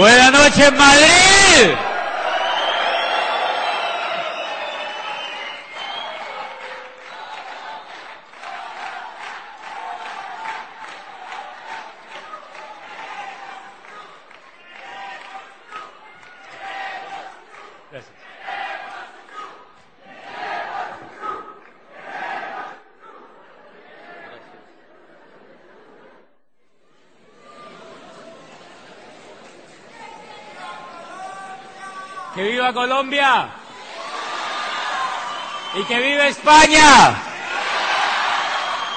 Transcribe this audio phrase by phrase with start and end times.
[0.00, 1.76] Buenas noches, Madrid.
[32.34, 33.48] Que Colombia.
[35.74, 37.14] Y que viva España.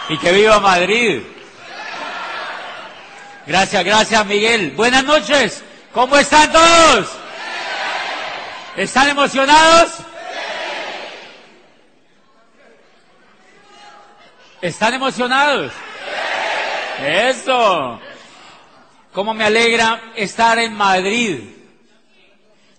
[0.09, 1.21] Y que viva Madrid.
[3.45, 4.71] Gracias, gracias Miguel.
[4.71, 5.63] Buenas noches.
[5.93, 7.07] ¿Cómo están todos?
[8.75, 9.91] ¿Están emocionados?
[14.61, 15.73] ¿Están emocionados?
[17.05, 17.99] Eso.
[19.11, 21.62] ¿Cómo me alegra estar en Madrid?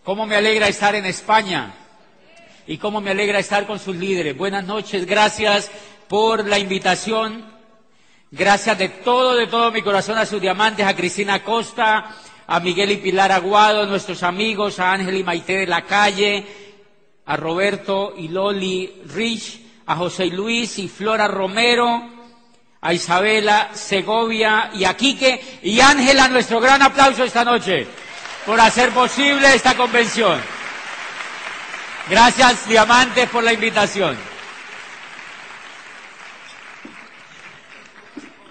[0.05, 1.73] Cómo me alegra estar en España
[2.67, 4.37] y cómo me alegra estar con sus líderes.
[4.37, 5.71] Buenas noches, gracias
[6.09, 7.43] por la invitación.
[8.31, 12.91] Gracias de todo, de todo mi corazón a sus diamantes, a Cristina Costa, a Miguel
[12.91, 16.45] y Pilar Aguado, nuestros amigos, a Ángel y Maite de la calle,
[17.25, 22.11] a Roberto y Loli Rich, a José Luis y Flora Romero,
[22.83, 28.04] a Isabela Segovia y a Quique y Ángela, nuestro gran aplauso esta noche
[28.47, 30.41] por hacer posible esta convención.
[32.09, 34.17] Gracias, Diamantes, por la invitación.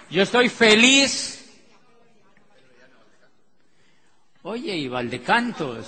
[0.10, 1.46] Yo estoy feliz.
[4.44, 5.88] Oye, y Valdecantos.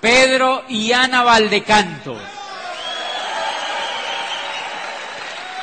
[0.00, 2.20] Pedro y Ana Valdecantos.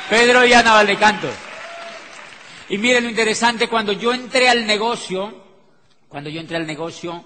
[0.08, 1.34] Pedro y Ana Valdecantos.
[2.70, 5.49] Y miren lo interesante, cuando yo entré al negocio,
[6.10, 7.24] cuando yo entré al negocio,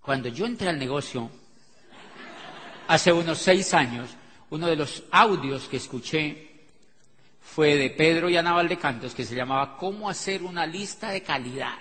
[0.00, 1.28] cuando yo entré al negocio,
[2.86, 4.10] hace unos seis años,
[4.50, 6.68] uno de los audios que escuché
[7.40, 11.78] fue de Pedro y Ana Valdecantos que se llamaba ¿Cómo hacer una lista de calidad?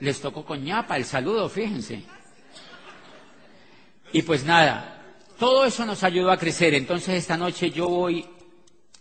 [0.00, 2.02] Les tocó con ñapa el saludo, fíjense.
[4.14, 6.72] Y pues nada, todo eso nos ayudó a crecer.
[6.72, 8.26] Entonces esta noche yo voy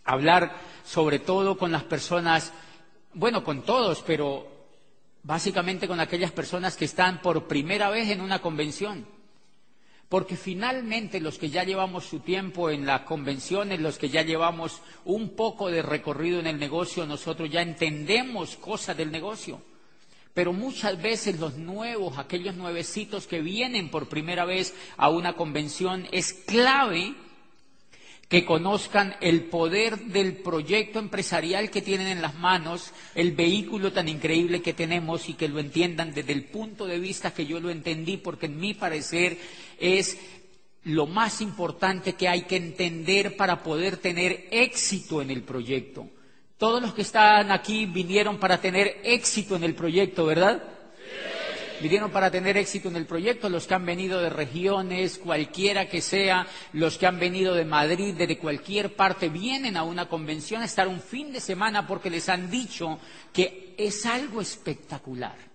[0.04, 2.52] a hablar sobre todo con las personas,
[3.14, 4.48] bueno, con todos, pero
[5.22, 9.06] básicamente con aquellas personas que están por primera vez en una convención.
[10.08, 14.82] Porque finalmente los que ya llevamos su tiempo en las convenciones, los que ya llevamos
[15.06, 19.62] un poco de recorrido en el negocio, nosotros ya entendemos cosas del negocio.
[20.34, 26.08] Pero muchas veces los nuevos, aquellos nuevecitos que vienen por primera vez a una convención,
[26.12, 27.14] es clave
[28.30, 34.08] que conozcan el poder del proyecto empresarial que tienen en las manos, el vehículo tan
[34.08, 37.72] increíble que tenemos y que lo entiendan desde el punto de vista que yo lo
[37.72, 39.40] entendí, porque en mi parecer
[39.80, 40.20] es
[40.84, 46.08] lo más importante que hay que entender para poder tener éxito en el proyecto.
[46.60, 50.62] Todos los que están aquí vinieron para tener éxito en el proyecto, ¿verdad?
[51.82, 56.02] Vinieron para tener éxito en el proyecto, los que han venido de regiones, cualquiera que
[56.02, 60.66] sea, los que han venido de Madrid, de cualquier parte, vienen a una convención a
[60.66, 63.00] estar un fin de semana porque les han dicho
[63.34, 65.50] que es algo espectacular.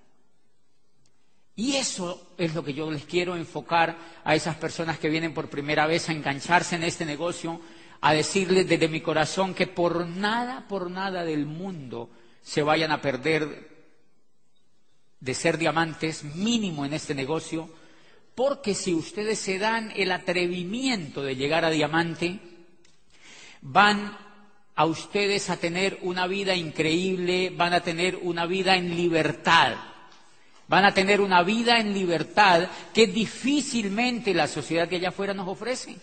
[1.56, 5.48] Y eso es lo que yo les quiero enfocar a esas personas que vienen por
[5.48, 7.60] primera vez a engancharse en este negocio,
[8.00, 12.10] a decirles desde mi corazón que por nada, por nada del mundo
[12.42, 13.73] se vayan a perder
[15.24, 17.70] de ser diamantes mínimo en este negocio,
[18.34, 22.40] porque si ustedes se dan el atrevimiento de llegar a diamante,
[23.62, 24.18] van
[24.74, 29.76] a ustedes a tener una vida increíble, van a tener una vida en libertad.
[30.68, 35.48] Van a tener una vida en libertad que difícilmente la sociedad de allá afuera nos
[35.48, 35.96] ofrece.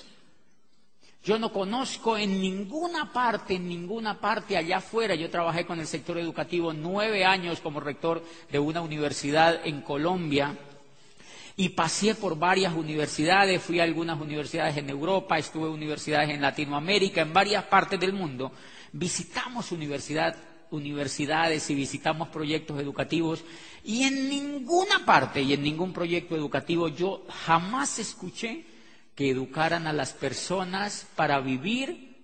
[1.24, 5.14] Yo no conozco en ninguna parte, en ninguna parte allá afuera.
[5.14, 10.58] Yo trabajé con el sector educativo nueve años como rector de una universidad en Colombia
[11.56, 16.42] y pasé por varias universidades, fui a algunas universidades en Europa, estuve en universidades en
[16.42, 18.52] Latinoamérica, en varias partes del mundo.
[18.92, 23.44] Visitamos universidades y visitamos proyectos educativos
[23.84, 28.71] y en ninguna parte y en ningún proyecto educativo yo jamás escuché
[29.16, 32.18] que educaran a las personas para vivir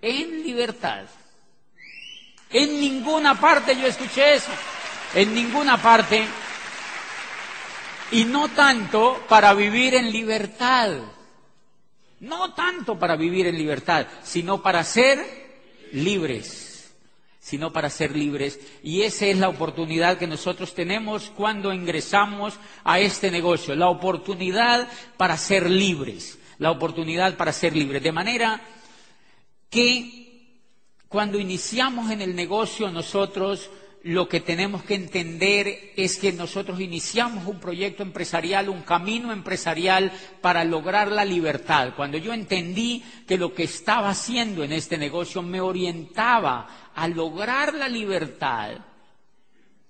[0.00, 1.04] en libertad.
[2.50, 4.50] En ninguna parte yo escuché eso,
[5.14, 6.26] en ninguna parte.
[8.10, 10.90] Y no tanto para vivir en libertad,
[12.20, 15.24] no tanto para vivir en libertad, sino para ser
[15.92, 16.61] libres.
[17.42, 18.60] Sino para ser libres.
[18.84, 22.54] Y esa es la oportunidad que nosotros tenemos cuando ingresamos
[22.84, 28.00] a este negocio, la oportunidad para ser libres, la oportunidad para ser libres.
[28.00, 28.60] De manera
[29.68, 30.60] que
[31.08, 33.70] cuando iniciamos en el negocio nosotros
[34.04, 40.12] lo que tenemos que entender es que nosotros iniciamos un proyecto empresarial, un camino empresarial
[40.40, 41.94] para lograr la libertad.
[41.94, 47.74] Cuando yo entendí que lo que estaba haciendo en este negocio me orientaba a lograr
[47.74, 48.72] la libertad,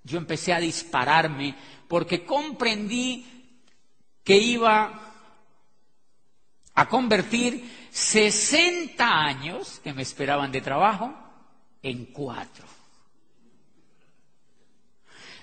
[0.05, 1.55] yo empecé a dispararme
[1.89, 3.27] porque comprendí
[4.23, 5.01] que iba
[6.75, 11.15] a convertir 60 años que me esperaban de trabajo
[11.83, 12.82] en cuatro.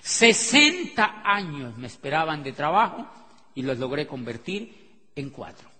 [0.02, 3.06] 60 años me esperaban de trabajo
[3.54, 5.70] y los logré convertir en cuatro.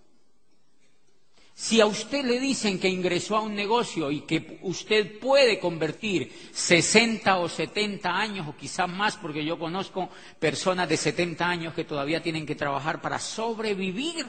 [1.61, 6.33] Si a usted le dicen que ingresó a un negocio y que usted puede convertir
[6.53, 10.09] 60 o 70 años o quizás más, porque yo conozco
[10.39, 14.25] personas de 70 años que todavía tienen que trabajar para sobrevivir.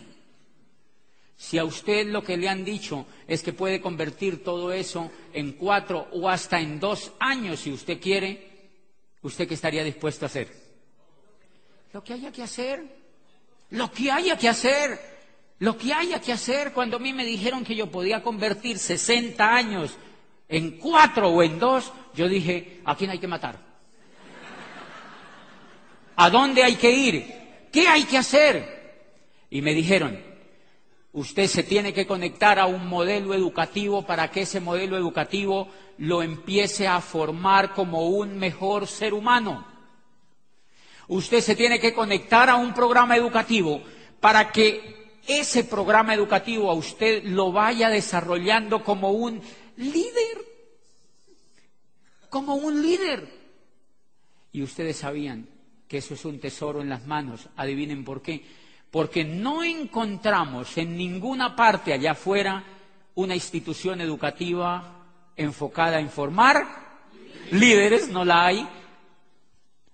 [1.37, 5.53] Si a usted lo que le han dicho es que puede convertir todo eso en
[5.53, 8.50] cuatro o hasta en dos años, si usted quiere,
[9.21, 10.47] ¿Usted qué estaría dispuesto a hacer?
[11.93, 12.83] Lo que haya que hacer.
[13.69, 14.99] Lo que haya que hacer.
[15.59, 16.73] Lo que haya que hacer.
[16.73, 19.97] Cuando a mí me dijeron que yo podía convertir 60 años
[20.49, 23.59] en cuatro o en dos, yo dije, ¿a quién hay que matar?
[26.15, 27.41] ¿A dónde hay que ir?
[27.71, 28.81] ¿Qué hay que hacer?
[29.49, 30.30] Y me dijeron,
[31.13, 35.67] usted se tiene que conectar a un modelo educativo para que ese modelo educativo
[35.97, 39.65] lo empiece a formar como un mejor ser humano.
[41.07, 43.81] Usted se tiene que conectar a un programa educativo
[44.19, 49.41] para que ese programa educativo a usted lo vaya desarrollando como un
[49.77, 50.45] líder.
[52.29, 53.27] Como un líder.
[54.53, 55.47] Y ustedes sabían
[55.87, 57.49] que eso es un tesoro en las manos.
[57.57, 58.45] Adivinen por qué.
[58.91, 62.63] Porque no encontramos en ninguna parte allá afuera
[63.15, 65.05] una institución educativa
[65.35, 66.81] enfocada en formar
[67.51, 68.67] líderes, no la hay,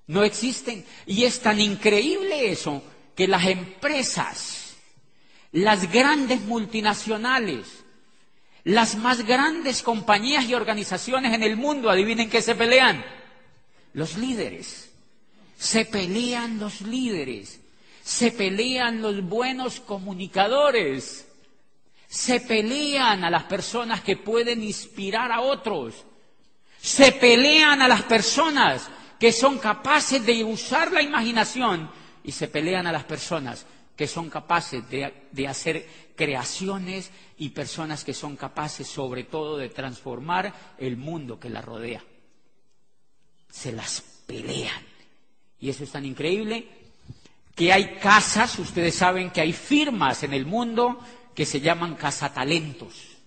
[0.07, 0.85] no existen.
[1.05, 2.81] Y es tan increíble eso
[3.15, 4.75] que las empresas,
[5.51, 7.83] las grandes multinacionales,
[8.63, 13.03] las más grandes compañías y organizaciones en el mundo, adivinen qué se pelean,
[13.93, 14.91] los líderes.
[15.57, 17.59] Se pelean los líderes,
[18.07, 21.27] se pelean los buenos comunicadores,
[22.07, 26.05] se pelean a las personas que pueden inspirar a otros.
[26.79, 28.89] Se pelean a las personas
[29.19, 31.91] que son capaces de usar la imaginación
[32.23, 38.13] y se pelean a las personas que son capaces de, hacer creaciones y personas que
[38.13, 42.01] son capaces sobre todo de transformar el mundo que las rodea.
[43.51, 44.81] Se las pelean.
[45.59, 46.76] Y eso es tan increíble
[47.57, 50.99] que hay casas, ustedes saben que hay firmas en el mundo
[51.33, 53.17] que se llaman cazatalentos.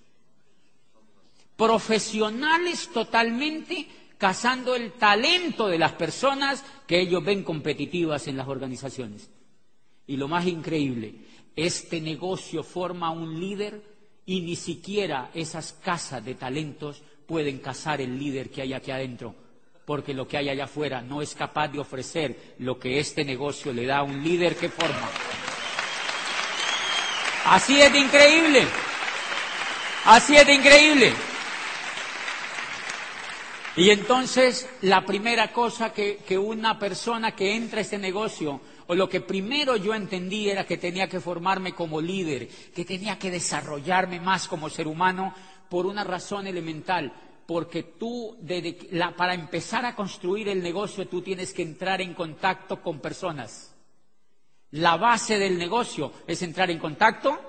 [1.56, 9.28] Profesionales totalmente cazando el talento de las personas que ellos ven competitivas en las organizaciones.
[10.06, 13.82] Y lo más increíble, este negocio forma un líder
[14.26, 19.34] y ni siquiera esas casas de talentos pueden cazar el líder que hay aquí adentro,
[19.84, 23.72] porque lo que hay allá afuera no es capaz de ofrecer lo que este negocio
[23.72, 25.08] le da a un líder que forma.
[27.46, 28.66] Así es de increíble.
[30.04, 31.12] Así es de increíble.
[33.76, 38.94] Y entonces la primera cosa que, que, una persona que entra a este negocio, o
[38.94, 43.30] lo que primero yo entendí era que tenía que formarme como líder, que tenía que
[43.30, 45.32] desarrollarme más como ser humano
[45.68, 47.12] por una razón elemental,
[47.50, 48.38] porque tú,
[49.16, 53.74] para empezar a construir el negocio, tú tienes que entrar en contacto con personas.
[54.70, 57.40] La base del negocio es entrar en contacto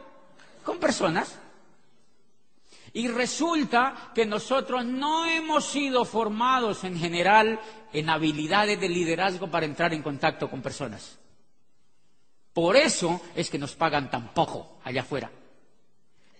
[0.64, 1.38] con personas.
[2.94, 7.60] Y resulta que nosotros no hemos sido formados en general
[7.94, 11.20] en habilidades de liderazgo para entrar en contacto con personas.
[12.54, 15.30] Por eso es que nos pagan tan poco allá afuera.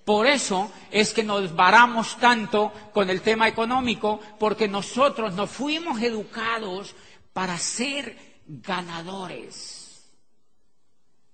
[0.06, 6.02] Por eso es que nos varamos tanto con el tema económico, porque nosotros nos fuimos
[6.02, 6.96] educados
[7.34, 10.10] para ser ganadores.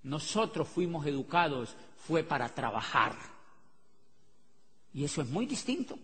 [0.03, 1.75] Nosotros fuimos educados
[2.07, 3.15] fue para trabajar.
[4.93, 5.97] Y eso es muy distinto.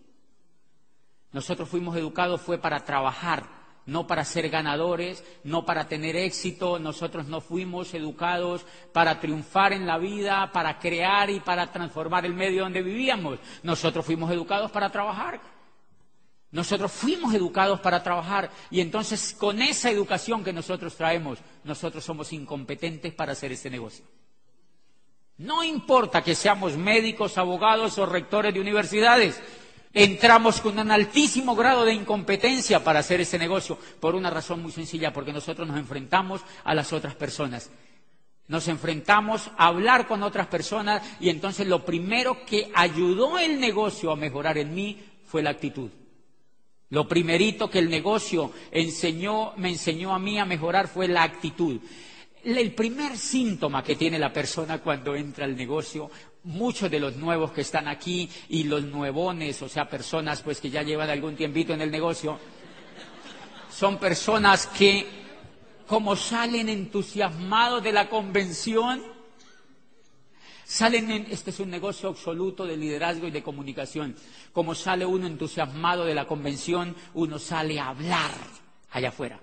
[1.32, 6.80] Nosotros fuimos educados fue para trabajar, no para ser ganadores, no para tener éxito.
[6.80, 12.34] Nosotros no fuimos educados para triunfar en la vida, para crear y para transformar el
[12.34, 13.40] medio donde vivíamos.
[13.64, 15.42] Nosotros fuimos educados para trabajar.
[16.52, 22.32] Nosotros fuimos educados para trabajar y entonces con esa educación que nosotros traemos, nosotros somos
[22.32, 24.06] incompetentes para hacer este negocio.
[25.38, 29.42] No importa que seamos médicos, abogados o rectores de universidades,
[29.94, 34.72] entramos con un altísimo grado de incompetencia para hacer ese negocio por una razón muy
[34.72, 37.70] sencilla, porque nosotros nos enfrentamos a las otras personas.
[38.48, 44.12] Nos enfrentamos a hablar con otras personas y entonces lo primero que ayudó el negocio
[44.12, 45.90] a mejorar en mí fue la actitud.
[46.90, 51.80] Lo primerito que el negocio enseñó, me enseñó a mí a mejorar fue la actitud.
[52.44, 56.12] El primer síntoma que tiene la persona cuando entra al negocio,
[56.44, 60.70] muchos de los nuevos que están aquí y los nuevones, o sea, personas pues que
[60.70, 62.40] ya llevan algún tiempito en el negocio,
[63.72, 65.06] son personas que
[65.88, 69.02] como salen entusiasmados de la convención,
[70.66, 74.16] Salen en, este es un negocio absoluto de liderazgo y de comunicación.
[74.52, 78.32] Como sale uno entusiasmado de la convención, uno sale a hablar
[78.90, 79.40] allá afuera.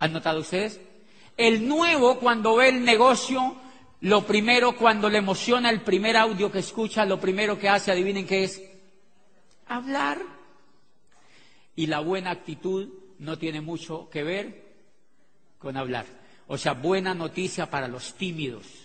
[0.00, 0.80] ¿Han notado ustedes?
[1.36, 3.56] El nuevo, cuando ve el negocio,
[4.02, 8.26] lo primero, cuando le emociona el primer audio que escucha, lo primero que hace, adivinen
[8.26, 8.62] qué es,
[9.66, 10.20] hablar.
[11.74, 14.74] Y la buena actitud no tiene mucho que ver
[15.58, 16.06] con hablar.
[16.48, 18.82] O sea, buena noticia para los tímidos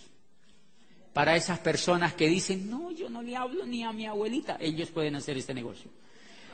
[1.17, 4.91] para esas personas que dicen, no, yo no le hablo ni a mi abuelita, ellos
[4.91, 5.89] pueden hacer este negocio.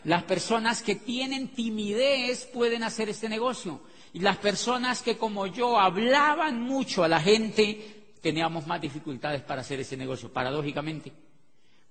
[0.05, 3.82] Las personas que tienen timidez pueden hacer este negocio.
[4.13, 9.62] Y las personas que como yo hablaban mucho a la gente, teníamos más dificultades para
[9.62, 11.12] hacer ese negocio, paradójicamente.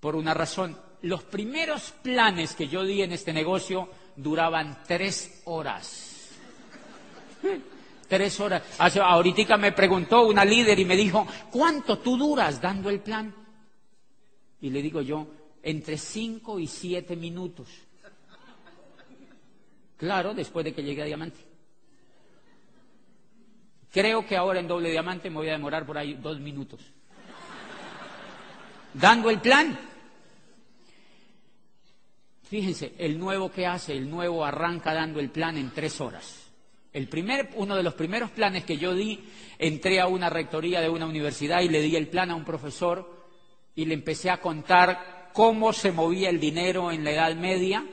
[0.00, 6.08] Por una razón, los primeros planes que yo di en este negocio duraban tres horas.
[8.08, 8.62] Tres horas.
[8.78, 13.34] Ahorita me preguntó una líder y me dijo, ¿cuánto tú duras dando el plan?
[14.60, 15.26] Y le digo yo,
[15.62, 17.68] entre cinco y siete minutos.
[19.96, 21.40] Claro, después de que llegue a diamante.
[23.92, 26.80] Creo que ahora en doble diamante me voy a demorar por ahí dos minutos.
[28.94, 29.78] Dando el plan.
[32.44, 36.50] Fíjense, el nuevo que hace, el nuevo arranca dando el plan en tres horas.
[36.92, 39.24] El primer, uno de los primeros planes que yo di,
[39.58, 43.26] entré a una rectoría de una universidad y le di el plan a un profesor
[43.74, 47.84] y le empecé a contar cómo se movía el dinero en la Edad Media,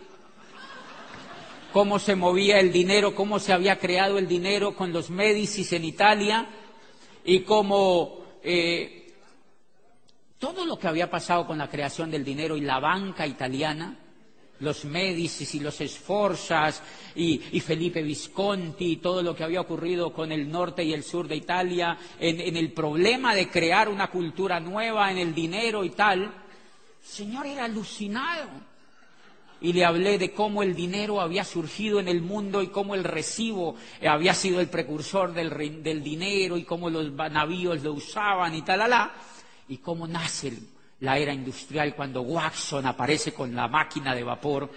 [1.74, 5.86] cómo se movía el dinero, cómo se había creado el dinero con los Médicis en
[5.86, 6.48] Italia
[7.24, 9.14] y cómo eh,
[10.38, 13.98] todo lo que había pasado con la creación del dinero y la banca italiana
[14.60, 16.82] los Médicis y los Esforzas
[17.16, 21.28] y, Felipe Visconti y todo lo que había ocurrido con el norte y el sur
[21.28, 26.34] de Italia, en, el problema de crear una cultura nueva en el dinero y tal,
[27.02, 28.69] Señor era alucinado.
[29.62, 33.04] Y le hablé de cómo el dinero había surgido en el mundo y cómo el
[33.04, 33.76] recibo
[34.08, 38.82] había sido el precursor del, dinero y cómo los navíos lo usaban y tal,
[39.68, 40.54] y cómo nace
[41.02, 44.70] la era industrial cuando Watson aparece con la máquina de vapor.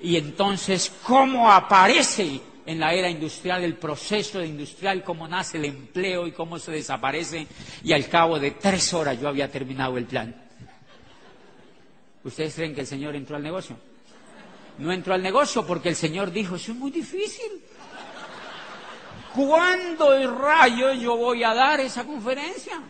[0.00, 6.26] Y entonces, ¿cómo aparece en la era industrial el proceso industrial, cómo nace el empleo
[6.26, 7.46] y cómo se desaparece?
[7.82, 10.34] Y al cabo de tres horas yo había terminado el plan.
[12.24, 13.76] ¿Ustedes creen que el Señor entró al negocio?
[14.78, 17.62] No entró al negocio porque el Señor dijo, eso es muy difícil.
[19.36, 22.80] ¿Cuándo el rayo yo voy a dar esa conferencia?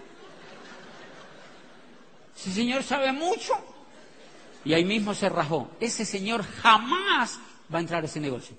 [2.38, 3.54] Ese señor sabe mucho.
[4.64, 5.70] Y ahí mismo se rajó.
[5.80, 7.40] Ese señor jamás
[7.72, 8.56] va a entrar a ese negocio.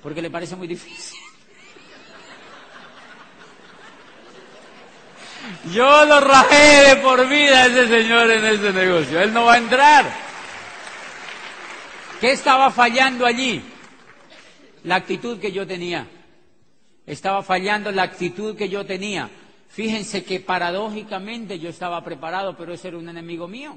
[0.00, 1.18] Porque le parece muy difícil.
[5.72, 9.20] Yo lo rajé de por vida a ese señor en ese negocio.
[9.20, 10.31] Él no va a entrar.
[12.22, 13.60] ¿Qué estaba fallando allí?
[14.84, 16.06] La actitud que yo tenía.
[17.04, 19.28] Estaba fallando la actitud que yo tenía.
[19.66, 23.76] Fíjense que paradójicamente yo estaba preparado, pero ese era un enemigo mío.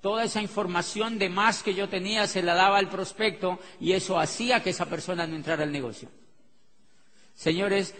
[0.00, 4.18] Toda esa información de más que yo tenía se la daba al prospecto y eso
[4.18, 6.08] hacía que esa persona no entrara al negocio.
[7.34, 7.94] Señores,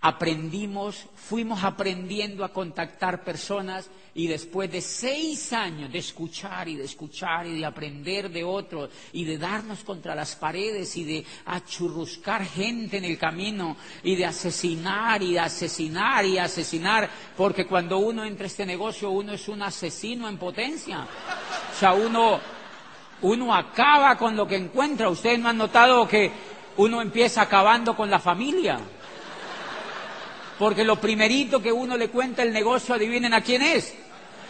[0.00, 6.84] aprendimos, fuimos aprendiendo a contactar personas y después de seis años de escuchar y de
[6.84, 12.44] escuchar y de aprender de otros y de darnos contra las paredes y de achurruscar
[12.44, 18.44] gente en el camino y de asesinar y asesinar y asesinar, porque cuando uno entra
[18.44, 21.06] a este negocio uno es un asesino en potencia.
[21.72, 22.38] O sea, uno,
[23.22, 25.10] uno acaba con lo que encuentra.
[25.10, 26.30] Ustedes no han notado que
[26.76, 28.78] uno empieza acabando con la familia.
[30.58, 33.94] Porque lo primerito que uno le cuenta el negocio, adivinen a quién es.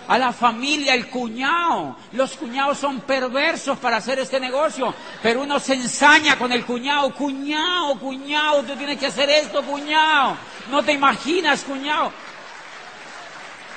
[0.08, 1.96] a la familia, el cuñado.
[2.12, 7.14] Los cuñados son perversos para hacer este negocio, pero uno se ensaña con el cuñado.
[7.14, 10.38] Cuñado, cuñado, tú tienes que hacer esto, cuñado.
[10.70, 12.10] No te imaginas, cuñado.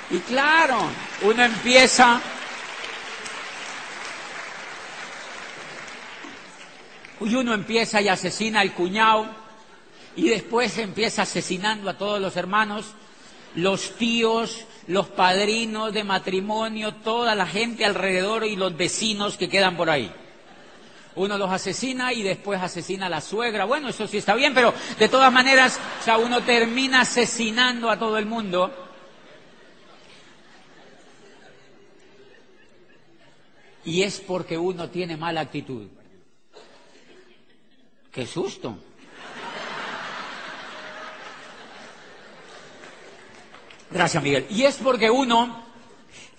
[0.09, 0.77] Y claro,
[1.23, 2.21] uno empieza
[7.19, 9.40] y uno empieza y asesina al cuñado
[10.15, 12.93] y después empieza asesinando a todos los hermanos,
[13.55, 19.77] los tíos, los padrinos de matrimonio, toda la gente alrededor y los vecinos que quedan
[19.77, 20.11] por ahí.
[21.15, 23.65] Uno los asesina y después asesina a la suegra.
[23.65, 28.17] Bueno, eso sí está bien, pero de todas maneras, o uno termina asesinando a todo
[28.17, 28.71] el mundo.
[33.83, 35.87] Y es porque uno tiene mala actitud.
[38.11, 38.77] ¡Qué susto!
[43.91, 44.47] Gracias, Miguel.
[44.49, 45.63] Y es porque uno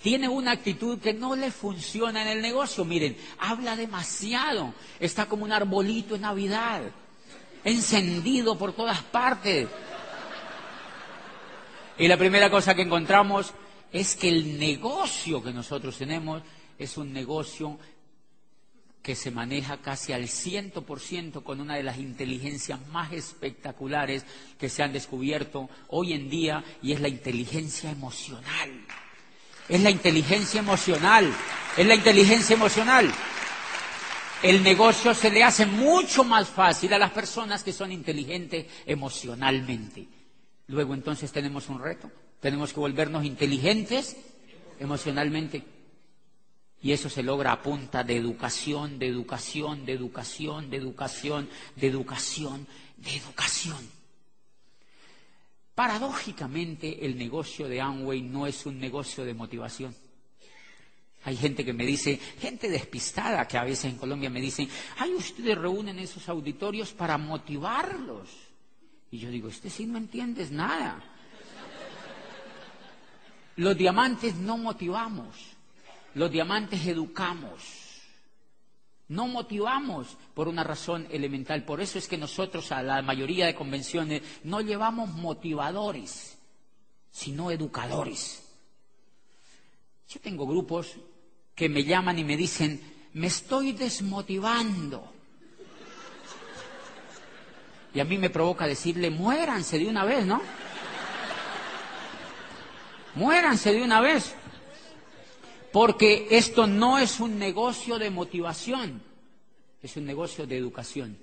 [0.01, 2.83] tiene una actitud que no le funciona en el negocio.
[2.83, 4.73] Miren, habla demasiado.
[4.99, 6.81] Está como un arbolito en Navidad,
[7.63, 9.67] encendido por todas partes.
[11.97, 13.53] Y la primera cosa que encontramos
[13.91, 16.41] es que el negocio que nosotros tenemos
[16.79, 17.77] es un negocio
[19.03, 24.25] que se maneja casi al ciento por ciento con una de las inteligencias más espectaculares
[24.57, 28.71] que se han descubierto hoy en día y es la inteligencia emocional.
[29.67, 31.33] Es la inteligencia emocional,
[31.75, 33.13] es la inteligencia emocional.
[34.41, 40.07] El negocio se le hace mucho más fácil a las personas que son inteligentes emocionalmente.
[40.67, 44.15] Luego entonces tenemos un reto, tenemos que volvernos inteligentes
[44.79, 45.63] emocionalmente.
[46.83, 51.87] Y eso se logra a punta de educación, de educación, de educación, de educación, de
[51.87, 53.89] educación, de educación.
[55.73, 59.95] Paradójicamente, el negocio de Amway no es un negocio de motivación.
[61.23, 65.13] Hay gente que me dice, gente despistada que a veces en Colombia me dicen, ay,
[65.15, 68.29] ustedes reúnen esos auditorios para motivarlos.
[69.09, 71.01] Y yo digo, este sí no entiendes nada.
[73.55, 75.52] Los diamantes no motivamos.
[76.15, 77.61] Los diamantes educamos,
[79.07, 81.63] no motivamos por una razón elemental.
[81.65, 86.37] Por eso es que nosotros a la mayoría de convenciones no llevamos motivadores,
[87.11, 88.43] sino educadores.
[90.07, 90.95] Yo tengo grupos
[91.55, 92.81] que me llaman y me dicen,
[93.13, 95.11] me estoy desmotivando.
[97.93, 100.41] Y a mí me provoca decirle, muéranse de una vez, ¿no?
[103.15, 104.35] Muéranse de una vez
[105.73, 109.01] porque esto no es un negocio de motivación,
[109.81, 111.17] es un negocio de educación.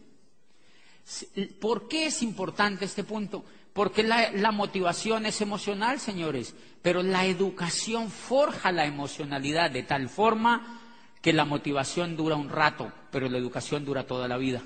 [1.60, 3.44] ¿Por qué es importante este punto?
[3.72, 10.80] Porque la, motivación es emocional, señores, pero la educación forja la emocionalidad de tal forma
[11.22, 14.64] que la motivación dura un rato, pero la educación dura toda la vida.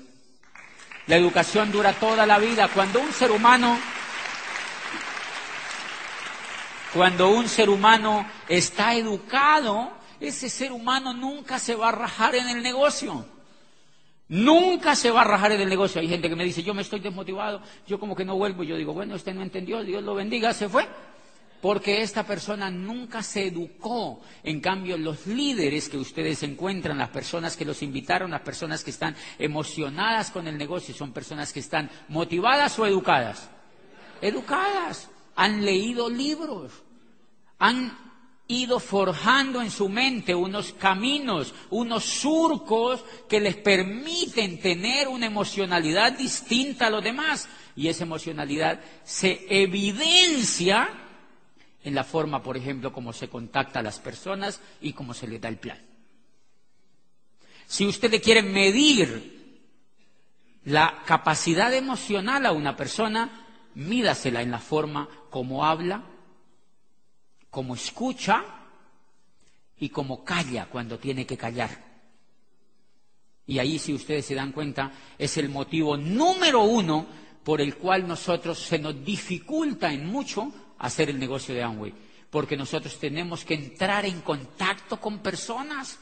[1.05, 2.69] La educación dura toda la vida.
[2.73, 3.77] Cuando un ser humano
[6.95, 12.47] cuando un ser humano está educado, ese ser humano nunca se va a rajar en
[12.47, 13.25] el negocio.
[14.29, 15.99] Nunca se va a rajar en el negocio.
[15.99, 18.63] Hay gente que me dice, yo me estoy desmotivado, yo como que no vuelvo.
[18.63, 20.87] Yo digo, bueno, usted no entendió, Dios lo bendiga, se fue.
[21.61, 24.21] Porque esta persona nunca se educó.
[24.41, 28.91] En cambio, los líderes que ustedes encuentran, las personas que los invitaron, las personas que
[28.91, 33.49] están emocionadas con el negocio, son personas que están motivadas o educadas.
[34.21, 35.09] Educadas.
[35.35, 36.84] Han leído libros
[37.65, 37.97] han
[38.47, 46.13] ido forjando en su mente unos caminos, unos surcos que les permiten tener una emocionalidad
[46.13, 47.49] distinta a los demás.
[47.75, 50.89] Y esa emocionalidad se evidencia
[51.83, 55.41] en la forma, por ejemplo, como se contacta a las personas y cómo se les
[55.41, 55.79] da el plan.
[57.65, 59.63] Si usted le quiere medir
[60.65, 66.03] la capacidad emocional a una persona, mídasela en la forma como habla,
[67.55, 68.43] como escucha
[69.77, 71.69] y como calla cuando tiene que callar.
[73.47, 77.05] Y ahí, si ustedes se dan cuenta, es el motivo número uno
[77.45, 81.93] por el cual nosotros se nos dificulta en mucho hacer el negocio de Amway.
[82.29, 85.97] Porque nosotros tenemos que entrar en contacto con personas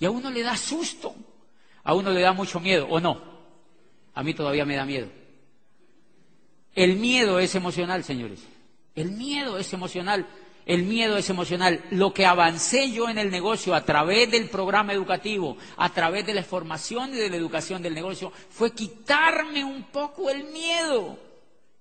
[0.00, 1.14] y a uno le da susto,
[1.82, 3.20] a uno le da mucho miedo, ¿o no?
[4.14, 5.08] A mí todavía me da miedo.
[6.74, 8.40] El miedo es emocional, señores.
[8.94, 10.26] El miedo es emocional.
[10.66, 11.84] El miedo es emocional.
[11.90, 16.34] Lo que avancé yo en el negocio a través del programa educativo, a través de
[16.34, 21.18] la formación y de la educación del negocio, fue quitarme un poco el miedo.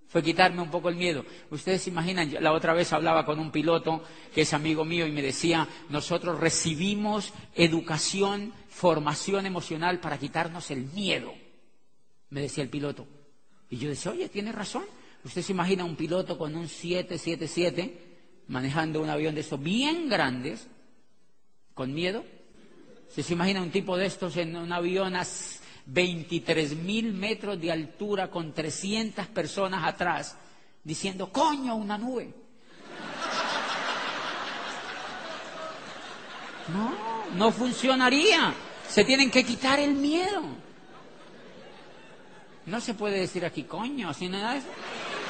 [0.07, 1.25] fue quitarme un poco el miedo.
[1.49, 5.11] Ustedes se imaginan, la otra vez hablaba con un piloto que es amigo mío y
[5.11, 11.33] me decía, nosotros recibimos educación, formación emocional para quitarnos el miedo,
[12.29, 13.07] me decía el piloto.
[13.71, 14.83] Y yo decía, oye, tiene razón.
[15.23, 18.12] Usted se imagina un piloto con un 777
[18.47, 20.67] manejando un avión de estos bien grandes,
[21.73, 22.23] con miedo.
[23.09, 25.25] ¿Se, se imagina un tipo de estos en un avión a
[25.85, 30.37] 23 mil metros de altura con 300 personas atrás,
[30.83, 32.33] diciendo, coño, una nube.
[36.69, 36.93] No,
[37.35, 38.53] no funcionaría.
[38.87, 40.43] Se tienen que quitar el miedo.
[42.65, 44.59] No se puede decir aquí, coño, así nada.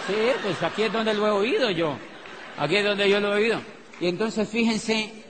[0.05, 1.97] Sí, pues aquí es donde lo he oído yo.
[2.57, 3.61] Aquí es donde yo lo he oído.
[3.99, 5.23] Y entonces fíjense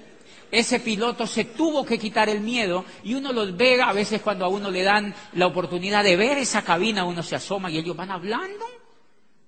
[0.54, 4.46] ese piloto se tuvo que quitar el miedo y uno los ve a veces cuando
[4.46, 7.98] a uno le dan la oportunidad de ver esa cabina, uno se asoma y ellos
[7.98, 8.64] van hablando,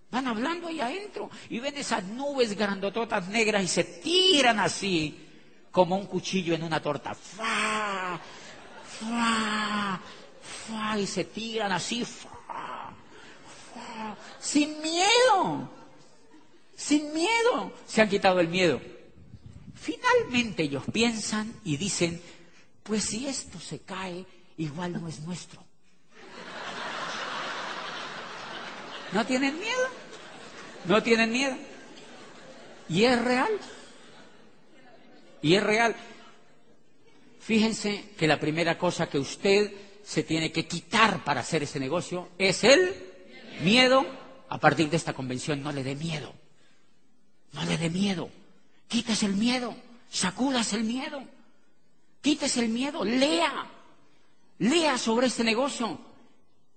[0.09, 5.15] van hablando ahí adentro y ven esas nubes grandototas negras y se tiran así
[5.69, 7.13] como un cuchillo en una torta.
[7.13, 8.19] ¡Fa!
[8.99, 9.99] ¡Fa!
[10.41, 10.97] ¡Fa!
[10.97, 12.29] Y se tiran así, ¡fa!
[12.47, 14.15] ¡fa!
[14.39, 15.69] sin miedo,
[16.75, 18.81] sin miedo, se han quitado el miedo.
[19.75, 22.21] Finalmente ellos piensan y dicen,
[22.83, 24.25] pues si esto se cae,
[24.57, 25.63] igual no es nuestro.
[29.11, 29.87] ¿No tienen miedo?
[30.85, 31.55] ¿No tienen miedo?
[32.89, 33.51] Y es real.
[35.41, 35.95] Y es real.
[37.39, 39.71] Fíjense que la primera cosa que usted
[40.03, 42.95] se tiene que quitar para hacer ese negocio es el
[43.61, 44.05] miedo.
[44.49, 46.33] A partir de esta convención no le dé miedo.
[47.55, 48.29] No le dé miedo.
[48.87, 49.75] Quítese el miedo,
[50.09, 51.23] sacúdase el miedo,
[52.21, 53.67] quítese el miedo, lea,
[54.59, 55.99] lea sobre este negocio,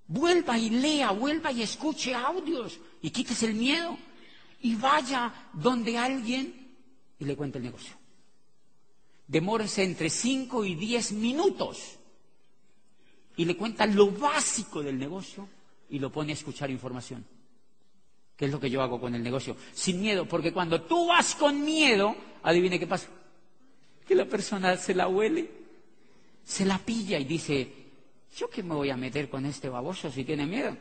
[0.07, 3.99] vuelva y lea, vuelva y escuche audios y quítese el miedo
[4.63, 6.77] y vaya donde alguien
[7.19, 7.95] y le cuente el negocio.
[9.27, 11.99] Demórese entre 5 y 10 minutos
[13.37, 15.47] y le cuenta lo básico del negocio
[15.91, 17.25] y lo pone a escuchar información
[18.39, 21.35] que es lo que yo hago con el negocio, sin miedo, porque cuando tú vas
[21.35, 23.09] con miedo, adivine qué pasa,
[24.07, 25.51] que la persona se la huele,
[26.45, 27.69] se la pilla y dice,
[28.37, 30.77] ¿yo qué me voy a meter con este baboso si tiene miedo?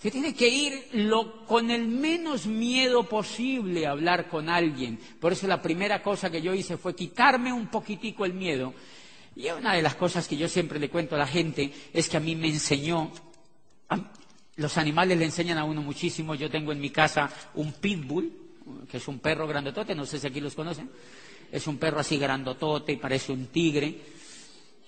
[0.00, 4.98] Se tiene que ir lo, con el menos miedo posible a hablar con alguien.
[5.20, 8.72] Por eso la primera cosa que yo hice fue quitarme un poquitico el miedo.
[9.34, 12.16] Y una de las cosas que yo siempre le cuento a la gente es que
[12.16, 13.10] a mí me enseñó,
[14.56, 16.34] los animales le enseñan a uno muchísimo.
[16.34, 18.32] Yo tengo en mi casa un pitbull,
[18.90, 20.90] que es un perro grandotote, no sé si aquí los conocen.
[21.50, 23.98] Es un perro así grandotote y parece un tigre.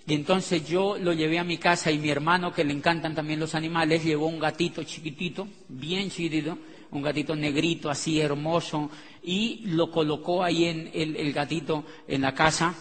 [0.06, 3.38] Y entonces yo lo llevé a mi casa y mi hermano, que le encantan también
[3.38, 6.58] los animales, llevó un gatito chiquitito, bien chiquitito,
[6.90, 8.90] un gatito negrito, así hermoso,
[9.22, 12.74] y lo colocó ahí en el, el gatito en la casa.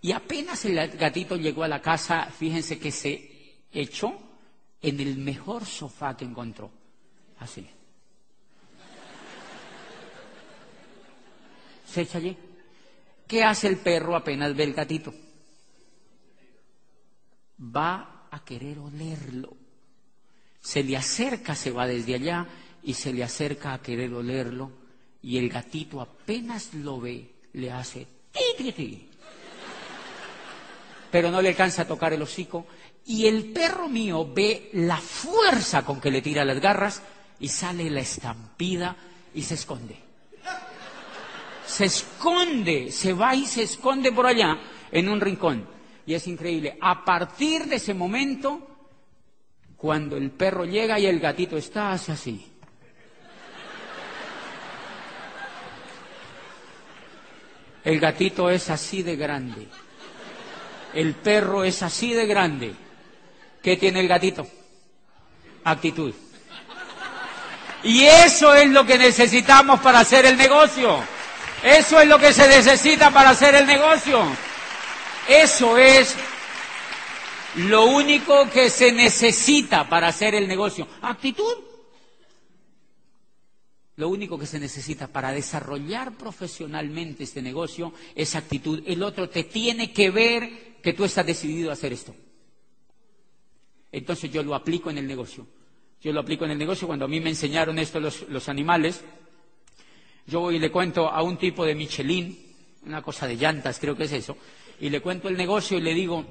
[0.00, 3.30] Y apenas el gatito llegó a la casa, fíjense que se
[3.72, 4.23] echó
[4.84, 6.70] en el mejor sofá que encontró.
[7.38, 7.66] Así.
[11.86, 12.36] Se echa allí.
[13.26, 15.14] ¿Qué hace el perro apenas ve el gatito?
[17.58, 19.56] Va a querer olerlo.
[20.60, 22.46] Se le acerca, se va desde allá
[22.82, 24.70] y se le acerca a querer olerlo
[25.22, 29.08] y el gatito apenas lo ve, le hace ti, ti,
[31.10, 32.66] Pero no le alcanza a tocar el hocico
[33.06, 37.02] y el perro mío ve la fuerza con que le tira las garras
[37.38, 38.96] y sale la estampida
[39.34, 39.96] y se esconde.
[41.66, 44.58] Se esconde, se va y se esconde por allá
[44.90, 45.66] en un rincón.
[46.06, 46.78] Y es increíble.
[46.80, 48.68] A partir de ese momento,
[49.76, 52.50] cuando el perro llega y el gatito está, hace así.
[57.84, 59.68] El gatito es así de grande.
[60.94, 62.74] El perro es así de grande.
[63.64, 64.46] ¿Qué tiene el gatito?
[65.64, 66.12] Actitud.
[67.82, 71.02] Y eso es lo que necesitamos para hacer el negocio.
[71.62, 74.22] Eso es lo que se necesita para hacer el negocio.
[75.26, 76.14] Eso es
[77.56, 80.86] lo único que se necesita para hacer el negocio.
[81.00, 81.54] Actitud.
[83.96, 88.82] Lo único que se necesita para desarrollar profesionalmente este negocio es actitud.
[88.86, 92.14] El otro te tiene que ver que tú estás decidido a hacer esto.
[93.94, 95.46] Entonces yo lo aplico en el negocio.
[96.02, 99.04] Yo lo aplico en el negocio cuando a mí me enseñaron esto los, animales.
[100.26, 102.36] Yo voy y le cuento a un tipo de Michelin,
[102.86, 104.36] una cosa de llantas, creo que es eso,
[104.80, 106.26] y le cuento el negocio y le digo,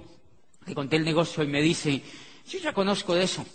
[0.65, 2.01] le conté el negocio y me dice,
[2.49, 3.45] yo ya conozco de eso.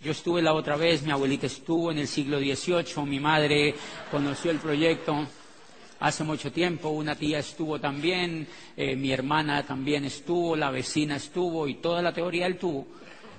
[0.00, 3.76] Yo estuve la otra vez, mi abuelita estuvo en el siglo XVIII, mi madre
[4.10, 5.28] conoció el proyecto
[6.02, 11.68] hace mucho tiempo, una tía estuvo también, eh, mi hermana también estuvo, la vecina estuvo
[11.68, 12.88] y toda la teoría él tuvo.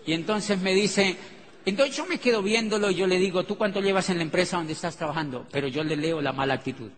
[0.05, 1.17] Y entonces me dice,
[1.65, 4.57] entonces yo me quedo viéndolo y yo le digo, ¿tú cuánto llevas en la empresa
[4.57, 5.45] donde estás trabajando?
[5.51, 6.89] Pero yo le leo la mala actitud.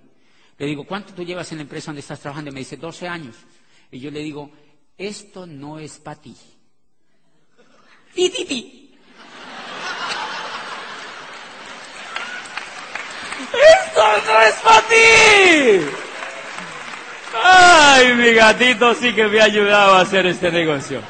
[0.57, 2.51] Le digo, ¿cuánto tú llevas en la empresa donde estás trabajando?
[2.51, 3.35] Y me dice, 12 años.
[3.91, 4.51] Y yo le digo,
[4.97, 6.35] esto no es para ti.
[8.13, 8.84] Ti, ti.
[13.39, 15.85] ¡Esto no es para ti!
[17.43, 21.01] ¡Ay, mi gatito sí que me ha ayudado a hacer este negocio!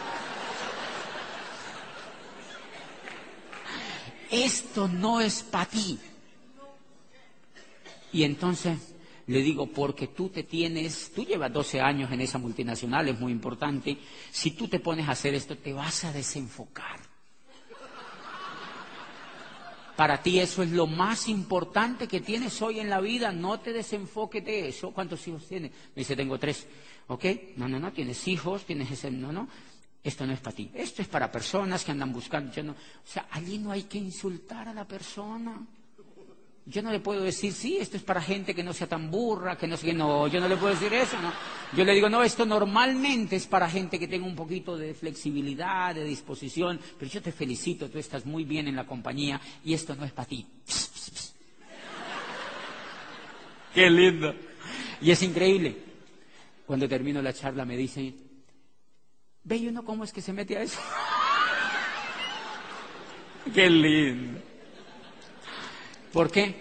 [4.31, 5.99] Esto no es para ti.
[8.11, 8.95] Y entonces
[9.27, 13.31] le digo, porque tú te tienes, tú llevas 12 años en esa multinacional, es muy
[13.31, 13.97] importante,
[14.31, 17.14] si tú te pones a hacer esto, te vas a desenfocar.
[19.95, 23.31] Para ti eso es lo más importante que tienes hoy en la vida.
[23.31, 24.91] No te desenfoques de eso.
[24.91, 25.71] ¿Cuántos hijos tienes?
[25.71, 26.67] Me dice, tengo tres.
[27.07, 27.25] ¿Ok?
[27.55, 27.93] No, no, no.
[27.93, 29.09] Tienes hijos, tienes ese...
[29.09, 29.47] No, no.
[30.03, 30.69] Esto no es para ti.
[30.73, 32.53] Esto es para personas que andan buscando.
[32.53, 35.65] Yo no, o sea, allí no hay que insultar a la persona.
[36.67, 39.55] Yo no le puedo decir, sí, esto es para gente que no sea tan burra,
[39.55, 41.31] que no sé no, yo no le puedo decir eso, ¿no?
[41.77, 45.93] Yo le digo, no, esto normalmente es para gente que tenga un poquito de flexibilidad,
[45.93, 49.95] de disposición, pero yo te felicito, tú estás muy bien en la compañía y esto
[49.95, 50.47] no es para ti.
[53.75, 54.33] Qué lindo.
[55.01, 55.77] Y es increíble.
[56.65, 58.11] Cuando termino la charla me dice,
[59.43, 60.79] ¿ve uno cómo es que se mete a eso?
[63.53, 64.54] Qué lindo.
[66.15, 66.55] ¿Por qué?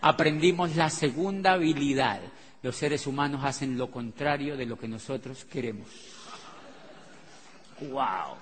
[0.00, 2.22] Aprendimos la segunda habilidad.
[2.62, 5.88] Los seres humanos hacen lo contrario de lo que nosotros queremos.
[7.80, 8.34] ¡Wow!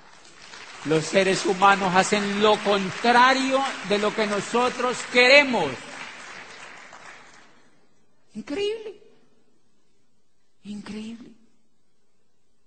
[0.85, 5.69] Los seres humanos hacen lo contrario de lo que nosotros queremos.
[8.37, 9.03] Increíble.
[10.62, 11.31] Increíble.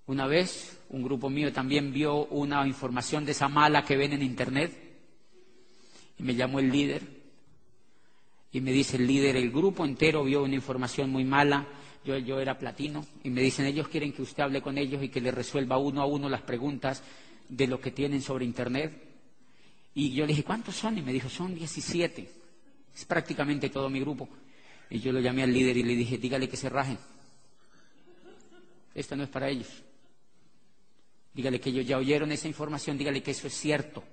[0.08, 4.21] Una vez un grupo mío también vio una información de esa mala que ven en
[4.21, 4.78] Internet
[6.19, 7.12] y me llamó el líder
[8.53, 11.67] y me dice el líder, el grupo entero vio una información muy mala,
[12.05, 15.09] yo, yo era platino, y me dicen, ellos quieren que usted hable con ellos y
[15.09, 17.01] que le resuelva uno a uno las preguntas
[17.49, 18.93] de lo que tienen sobre Internet.
[19.95, 20.97] Y yo le dije, ¿cuántos son?
[20.99, 22.29] Y me dijo, son 17.
[22.95, 24.29] Es prácticamente todo mi grupo.
[24.89, 26.99] Y yo lo llamé al líder y le dije, dígale que se rajen.
[28.93, 29.81] Esto no es para ellos.
[31.33, 34.03] Dígale que ellos ya oyeron esa información, dígale que eso es cierto.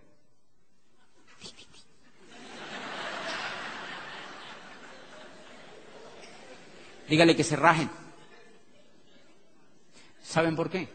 [7.11, 7.91] Dígale que se rajen.
[10.23, 10.89] ¿Saben por qué?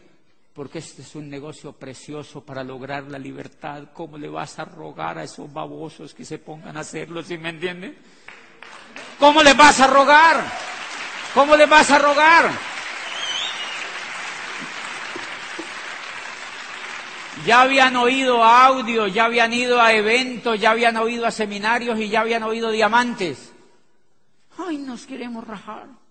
[0.54, 3.88] Porque este es un negocio precioso para lograr la libertad.
[3.92, 7.50] ¿Cómo le vas a rogar a esos babosos que se pongan a hacerlo, si me
[7.50, 7.98] entienden?
[9.18, 10.42] ¿Cómo le vas a rogar?
[11.34, 12.50] ¿Cómo le vas a rogar?
[17.44, 22.08] Ya habían oído audio, ya habían ido a eventos, ya habían oído a seminarios y
[22.08, 23.52] ya habían oído diamantes.
[24.56, 26.05] Ay, nos queremos rajar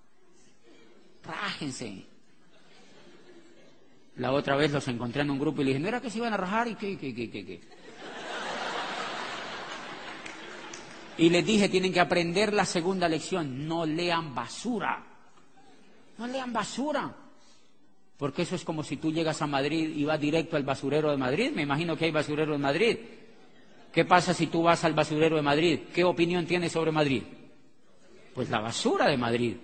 [1.26, 2.06] rájense.
[4.18, 6.20] La otra vez los encontré en un grupo y le dije, ¿no era que se
[6.20, 6.68] iban a rajar?
[6.68, 7.62] ¿Y qué, qué, qué, qué, qué?
[11.18, 15.04] Y les dije, tienen que aprender la segunda lección, no lean basura.
[16.18, 17.14] No lean basura.
[18.18, 21.18] Porque eso es como si tú llegas a Madrid y vas directo al basurero de
[21.18, 21.52] Madrid.
[21.54, 22.98] Me imagino que hay basurero en Madrid.
[23.92, 25.80] ¿Qué pasa si tú vas al basurero de Madrid?
[25.94, 27.24] ¿Qué opinión tienes sobre Madrid?
[28.34, 29.56] Pues la basura de Madrid.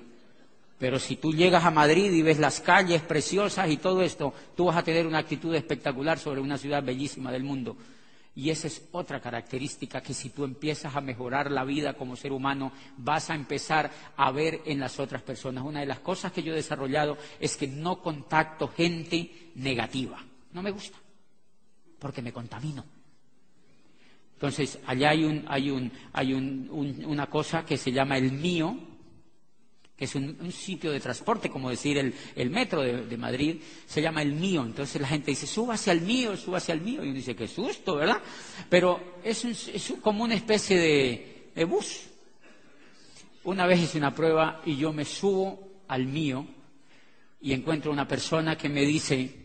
[0.82, 4.66] Pero si tú llegas a Madrid y ves las calles preciosas y todo esto, tú
[4.66, 7.78] vas a tener una actitud espectacular sobre una ciudad bellísima del mundo.
[8.34, 12.32] Y esa es otra característica que si tú empiezas a mejorar la vida como ser
[12.32, 15.64] humano, vas a empezar a ver en las otras personas.
[15.64, 20.18] Una de las cosas que yo he desarrollado es que no contacto gente negativa.
[20.52, 20.98] No me gusta,
[22.00, 22.84] porque me contamino.
[24.34, 28.76] Entonces, allá hay, un, hay, un, hay una cosa que se llama el mío,
[30.02, 34.64] es un, sitio de transporte, como decir el, metro de, Madrid, se llama el mío.
[34.64, 37.04] Entonces la gente dice, súbase al mío, súbase al mío.
[37.04, 38.20] Y uno dice, qué susto, ¿verdad?
[38.68, 39.46] Pero es,
[40.02, 42.08] como una especie de, de bus.
[43.44, 46.48] Una vez hice una prueba y yo me subo al mío
[47.40, 49.36] y encuentro una persona que me dice,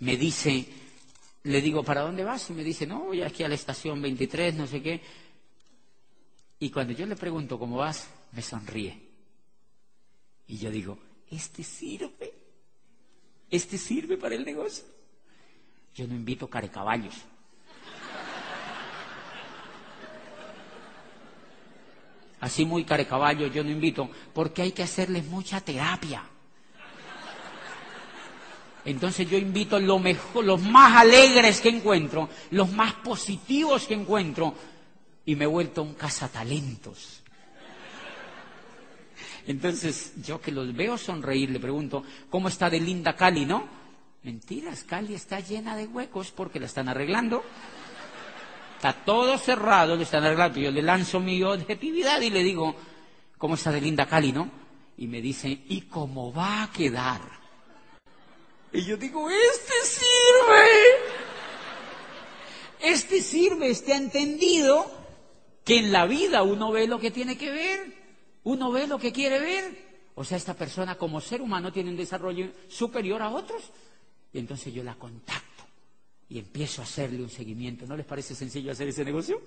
[0.00, 0.66] me dice,
[1.44, 2.50] le digo, ¿para dónde vas?
[2.50, 5.00] Y me dice, no, voy aquí a la estación 23, no sé qué.
[6.58, 9.02] Y cuando yo le pregunto cómo vas, me sonríe.
[10.46, 10.98] Y yo digo,
[11.30, 12.32] ¿este sirve?
[13.50, 14.84] ¿Este sirve para el negocio?
[15.94, 17.14] Yo no invito carecaballos.
[22.40, 26.22] Así muy carecaballos yo no invito, porque hay que hacerles mucha terapia.
[28.84, 34.54] Entonces yo invito lo mejor, los más alegres que encuentro, los más positivos que encuentro,
[35.24, 37.24] y me he vuelto un cazatalentos.
[39.46, 43.68] Entonces, yo que los veo sonreír, le pregunto, ¿cómo está de linda Cali, no?
[44.22, 47.44] Mentiras, Cali está llena de huecos porque la están arreglando.
[48.74, 50.58] Está todo cerrado, le están arreglando.
[50.58, 52.74] Yo le lanzo mi objetividad y le digo,
[53.38, 54.50] ¿cómo está de linda Cali, no?
[54.98, 57.20] Y me dice, ¿y cómo va a quedar?
[58.72, 61.16] Y yo digo, este sirve.
[62.80, 64.90] Este sirve, este ha entendido
[65.64, 67.95] que en la vida uno ve lo que tiene que ver,
[68.46, 69.86] uno ve lo que quiere ver.
[70.14, 73.70] O sea, esta persona como ser humano tiene un desarrollo superior a otros.
[74.32, 75.64] Y entonces yo la contacto
[76.28, 77.86] y empiezo a hacerle un seguimiento.
[77.86, 79.40] ¿No les parece sencillo hacer ese negocio?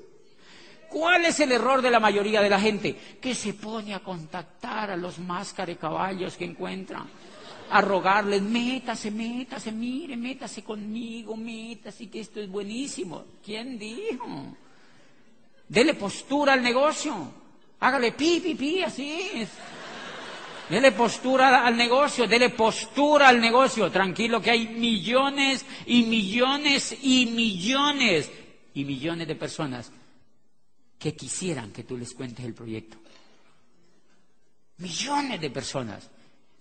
[0.89, 2.93] ¿Cuál es el error de la mayoría de la gente?
[3.21, 7.07] Que se pone a contactar a los más caballos que encuentran,
[7.69, 13.25] a rogarles, métase, métase, mire, métase conmigo, métase, que esto es buenísimo.
[13.45, 14.57] ¿Quién dijo?
[15.69, 17.38] Dele postura al negocio,
[17.79, 19.47] hágale pi, pi, pi, así.
[20.69, 23.89] Dele postura al negocio, dele postura al negocio.
[23.89, 28.31] Tranquilo que hay millones y millones y millones
[28.75, 29.91] y millones de personas
[30.99, 32.97] que quisieran que tú les cuentes el proyecto.
[34.77, 36.09] Millones de personas,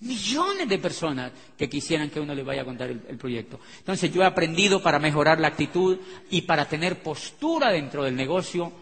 [0.00, 3.60] millones de personas que quisieran que uno les vaya a contar el, proyecto.
[3.78, 5.98] Entonces yo he aprendido para mejorar la actitud
[6.30, 8.72] y para tener postura dentro del negocio,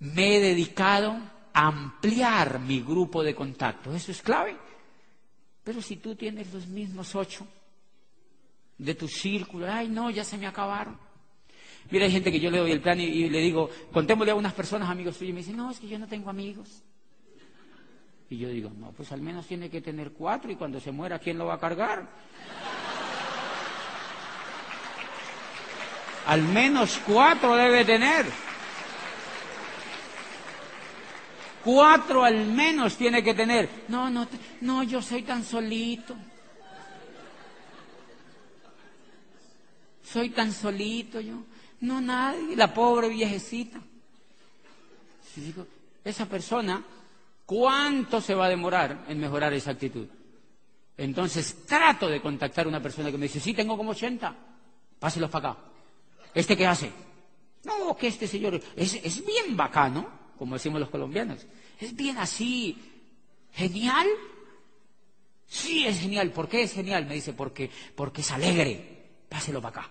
[0.00, 1.18] me he dedicado
[1.52, 3.94] ampliar mi grupo de contactos.
[3.94, 4.56] Eso es clave.
[5.62, 7.46] Pero si tú tienes los mismos ocho
[8.78, 10.98] de tu círculo, ay no, ya se me acabaron.
[11.90, 14.52] Mira, hay gente que yo le doy el plan y, le digo, contémosle a unas
[14.52, 16.82] personas, amigos tuyos, y me dicen, no, es que yo no tengo amigos.
[18.28, 21.18] Y yo digo, no, pues al menos tiene que tener cuatro y cuando se muera,
[21.18, 22.08] ¿quién lo va a cargar?
[26.26, 28.49] al menos cuatro debe tener.
[31.64, 33.68] Cuatro al menos tiene que tener.
[33.88, 34.26] No, no,
[34.62, 36.16] no, yo soy tan solito.
[40.02, 41.42] Soy tan solito yo.
[41.80, 42.56] No, nadie.
[42.56, 43.80] La pobre viejecita.
[46.02, 46.82] Esa persona,
[47.44, 50.06] ¿cuánto se va a demorar en mejorar esa actitud?
[50.96, 54.34] Entonces trato de contactar a una persona que me dice, sí, tengo como 80,
[54.98, 55.60] páselos para acá.
[56.34, 56.90] ¿Este qué hace?
[57.64, 61.46] No, que este señor es, es bien bacano como decimos los colombianos.
[61.78, 62.78] Es bien así.
[63.52, 64.06] ¿Genial?
[65.46, 66.30] Sí, es genial.
[66.30, 67.04] ¿Por qué es genial?
[67.04, 69.10] Me dice, porque, porque es alegre.
[69.28, 69.90] Páselo para acá.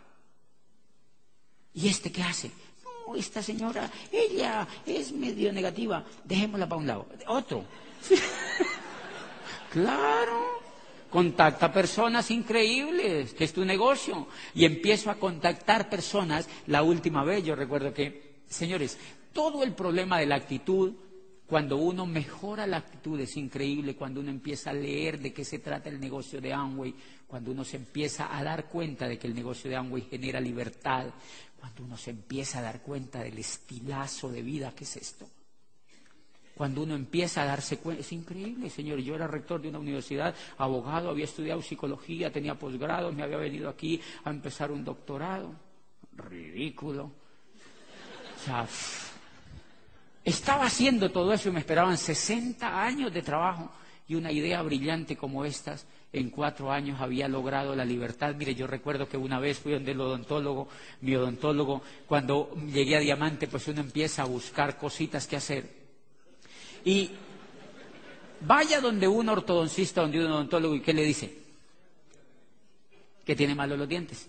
[1.75, 2.49] ¿Y este qué hace?
[2.83, 6.03] No, esta señora, ella es medio negativa.
[6.23, 7.05] Dejémosla para un lado.
[7.27, 7.63] Otro.
[9.71, 10.63] claro.
[11.11, 14.27] Contacta personas increíbles, que es tu negocio.
[14.55, 16.49] Y empiezo a contactar personas.
[16.65, 18.97] La última vez, yo recuerdo que, señores,
[19.39, 20.91] todo el problema de la actitud,
[21.47, 25.59] cuando uno mejora la actitud, es increíble cuando uno empieza a leer de qué se
[25.59, 26.93] trata el negocio de Amway,
[27.25, 31.05] cuando uno se empieza a dar cuenta de que el negocio de Amway genera libertad,
[31.57, 35.25] cuando uno se empieza a dar cuenta del estilazo de vida que es esto.
[36.53, 38.99] Cuando uno empieza a darse cuenta, es increíble, señor.
[38.99, 43.69] Yo era rector de una universidad, abogado, había estudiado psicología, tenía posgrado, me había venido
[43.69, 45.53] aquí a empezar un doctorado.
[46.11, 47.13] Ridículo.
[48.35, 48.67] O sea,
[50.23, 53.71] estaba haciendo todo eso y me esperaban 60 años de trabajo
[54.07, 58.33] y una idea brillante como estas en cuatro años había logrado la libertad.
[58.35, 60.67] Mire, yo recuerdo que una vez fui donde el odontólogo,
[61.01, 65.69] mi odontólogo, cuando llegué a Diamante, pues uno empieza a buscar cositas que hacer.
[66.83, 67.11] Y
[68.41, 71.37] vaya donde un ortodoncista, donde un odontólogo, ¿y qué le dice?
[73.23, 74.27] Que tiene malos los dientes.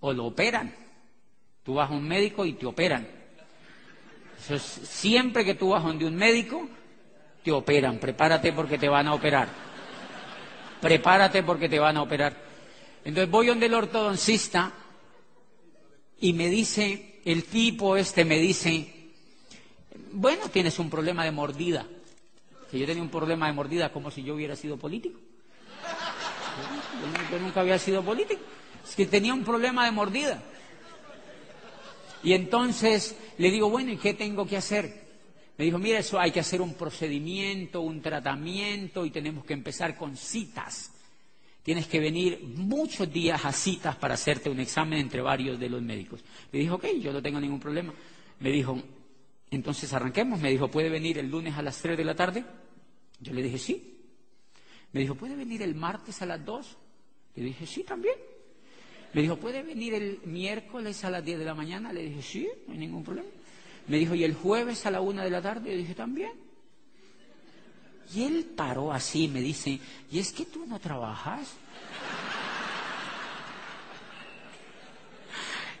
[0.00, 0.74] O lo operan.
[1.62, 3.15] Tú vas a un médico y te operan
[4.38, 6.68] siempre que tú vas donde un médico,
[7.42, 7.98] te operan.
[7.98, 9.48] Prepárate porque te van a operar.
[10.80, 12.36] Prepárate porque te van a operar.
[13.04, 14.72] Entonces voy donde el ortodoncista
[16.20, 18.92] y me dice, el tipo este me dice,
[20.12, 21.86] bueno, tienes un problema de mordida.
[22.70, 25.20] Que yo tenía un problema de mordida como si yo hubiera sido político.
[27.30, 28.40] Yo nunca había sido político.
[28.86, 30.42] Es que tenía un problema de mordida.
[32.26, 35.06] Y entonces le digo, bueno, ¿y qué tengo que hacer?
[35.56, 39.96] Me dijo, mira, eso hay que hacer un procedimiento, un tratamiento y tenemos que empezar
[39.96, 40.90] con citas.
[41.62, 45.80] Tienes que venir muchos días a citas para hacerte un examen entre varios de los
[45.80, 46.24] médicos.
[46.50, 47.94] Le dijo, ok, yo no tengo ningún problema.
[48.40, 48.76] Me dijo,
[49.52, 50.40] Entonces arranquemos.
[50.40, 52.44] Me dijo, ¿puede venir el lunes a las 3 de la tarde?
[53.20, 54.00] Yo le dije, sí.
[54.90, 56.76] Me dijo, ¿puede venir el martes a las 2?
[57.36, 58.16] Le dije, sí, también.
[59.12, 61.92] Me dijo, ¿puede venir el miércoles a las 10 de la mañana?
[61.92, 63.28] Le dije, sí, no hay ningún problema.
[63.88, 65.70] Me dijo, ¿y el jueves a la 1 de la tarde?
[65.70, 66.32] Le dije, también.
[68.14, 69.80] Y él paró así me dice,
[70.10, 71.54] ¿y es que tú no trabajas?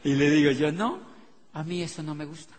[0.02, 1.00] Y le digo yo, no,
[1.52, 2.54] a mí eso no me gusta.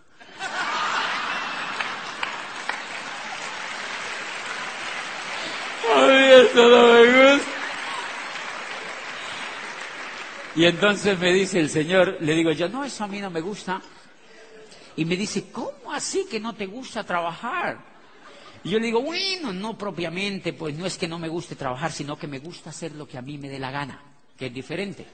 [5.95, 7.26] A mí eso no me gusta.
[10.57, 13.41] Y entonces me dice el Señor, le digo yo, no, eso a mí no me
[13.41, 13.79] gusta.
[14.95, 17.77] Y me dice, ¿cómo así que no te gusta trabajar?
[18.63, 21.91] Y yo le digo, bueno, no propiamente, pues no es que no me guste trabajar,
[21.91, 24.01] sino que me gusta hacer lo que a mí me dé la gana,
[24.35, 25.05] que es diferente.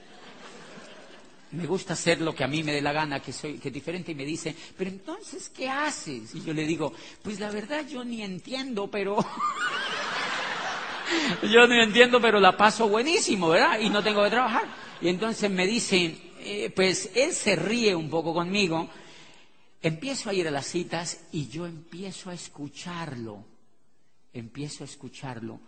[1.50, 3.74] Me gusta hacer lo que a mí me dé la gana, que, soy, que es
[3.74, 4.12] diferente.
[4.12, 6.34] Y me dice, pero entonces, ¿qué haces?
[6.34, 9.18] Y yo le digo, pues la verdad yo ni entiendo, pero...
[11.52, 13.78] yo ni entiendo, pero la paso buenísimo, ¿verdad?
[13.80, 14.64] Y no tengo que trabajar.
[15.00, 18.88] Y entonces me dice, eh, pues él se ríe un poco conmigo
[19.84, 23.44] Empiezo a ir a las citas y yo empiezo a escucharlo,
[24.32, 25.60] empiezo a escucharlo.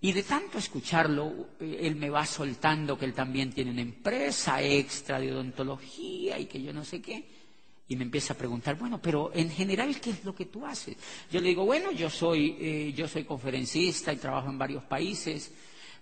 [0.00, 4.62] Y de tanto escucharlo, eh, él me va soltando que él también tiene una empresa
[4.62, 7.41] extra de odontología y que yo no sé qué.
[7.92, 10.96] Y me empieza a preguntar, bueno, pero en general, ¿qué es lo que tú haces?
[11.30, 15.52] Yo le digo, bueno, yo soy, eh, yo soy conferencista y trabajo en varios países.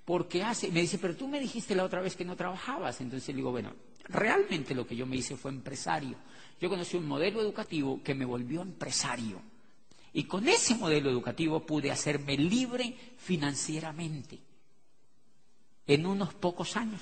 [0.04, 3.00] Porque hace, me dice, pero tú me dijiste la otra vez que no trabajabas.
[3.00, 3.74] Entonces le digo, bueno,
[4.04, 6.16] realmente lo que yo me hice fue empresario.
[6.60, 9.42] Yo conocí un modelo educativo que me volvió empresario.
[10.12, 14.38] Y con ese modelo educativo pude hacerme libre financieramente
[15.88, 17.00] en unos pocos años.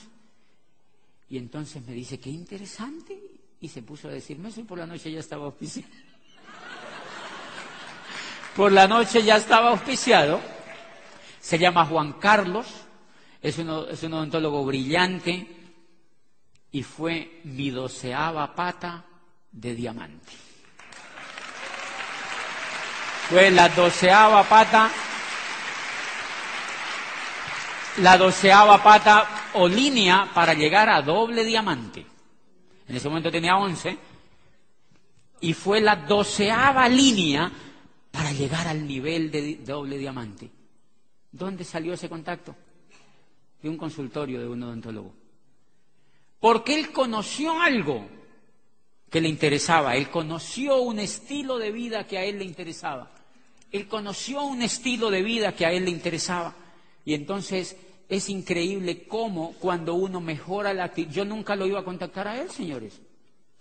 [1.28, 3.27] Y entonces me dice, qué interesante.
[3.60, 5.88] Y se puso a decirme eso y por la noche ya estaba auspiciado.
[8.56, 10.40] por la noche ya estaba auspiciado.
[11.40, 12.66] Se llama Juan Carlos,
[13.40, 15.46] es, es un odontólogo brillante
[16.70, 19.04] y fue mi doceava pata
[19.50, 20.32] de diamante.
[23.28, 24.90] Fue la doceava pata,
[27.98, 32.06] la doceava pata o línea para llegar a doble diamante.
[32.88, 33.96] En ese momento tenía once
[35.40, 37.50] y fue la doceava línea
[38.10, 40.50] para llegar al nivel de doble diamante.
[41.30, 42.56] ¿Dónde salió ese contacto?
[43.62, 45.14] De un consultorio de un odontólogo.
[46.40, 48.08] Porque él conoció algo
[49.10, 49.96] que le interesaba.
[49.96, 53.10] Él conoció un estilo de vida que a él le interesaba.
[53.70, 56.54] Él conoció un estilo de vida que a él le interesaba.
[57.04, 57.76] Y entonces
[58.08, 61.12] es increíble cómo cuando uno mejora la actitud...
[61.12, 63.00] Yo nunca lo iba a contactar a él, señores.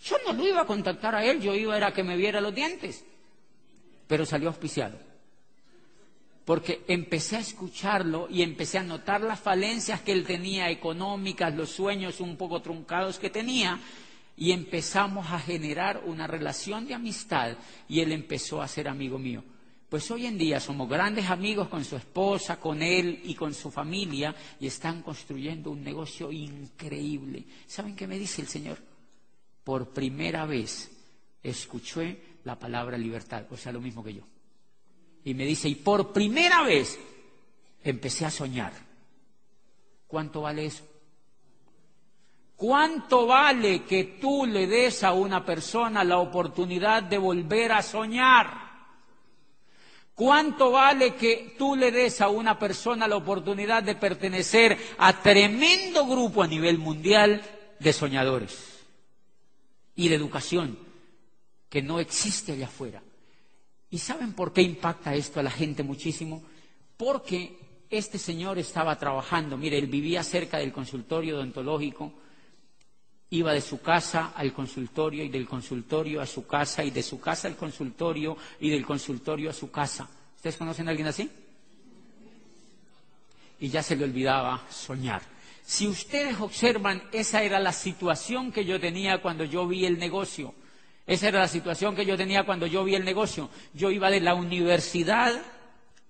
[0.02, 2.40] Yo no lo iba a contactar a él, yo iba a, a que me viera
[2.40, 3.04] los dientes.
[4.08, 4.98] Pero salió auspiciado.
[6.46, 11.70] Porque empecé a escucharlo y empecé a notar las falencias que él tenía económicas, los
[11.72, 13.82] sueños un poco truncados que tenía,
[14.38, 17.58] y empezamos a generar una relación de amistad
[17.90, 19.44] y él empezó a ser amigo mío.
[19.90, 23.72] Pues hoy en día somos grandes amigos con su esposa, con él y con su
[23.72, 27.46] familia y están construyendo un negocio increíble.
[27.66, 28.78] ¿Saben qué me dice el Señor?
[29.64, 30.92] Por primera vez
[31.42, 34.24] escuché la palabra libertad, o sea, lo mismo que yo.
[35.24, 37.00] Y me dice, y por primera vez
[37.82, 38.74] empecé a soñar.
[40.06, 40.86] ¿Cuánto vale eso?
[42.58, 48.67] ¿Cuánto vale que tú le des a una persona la oportunidad de volver a soñar?
[50.18, 56.08] ¿Cuánto vale que tú le des a una persona la oportunidad de pertenecer a tremendo
[56.08, 57.40] grupo a nivel mundial
[57.78, 58.80] de soñadores
[59.94, 60.80] y de educación
[61.70, 63.04] que no existe allá afuera?
[63.92, 66.42] ¿Y saben por qué impacta esto a la gente muchísimo?
[66.98, 72.12] Porque este señor estaba trabajando, mire, él vivía cerca del consultorio odontológico,
[73.30, 77.20] Iba de su casa al consultorio y del consultorio a su casa y de su
[77.20, 80.10] casa al consultorio y del consultorio a su casa.
[80.38, 81.30] ¿Ustedes conocen a alguien así?
[83.60, 85.22] Y ya se le olvidaba soñar.
[85.66, 90.54] Si ustedes observan, esa era la situación que yo tenía cuando yo vi el negocio.
[91.06, 93.50] Esa era la situación que yo tenía cuando yo vi el negocio.
[93.74, 95.34] Yo iba de la universidad,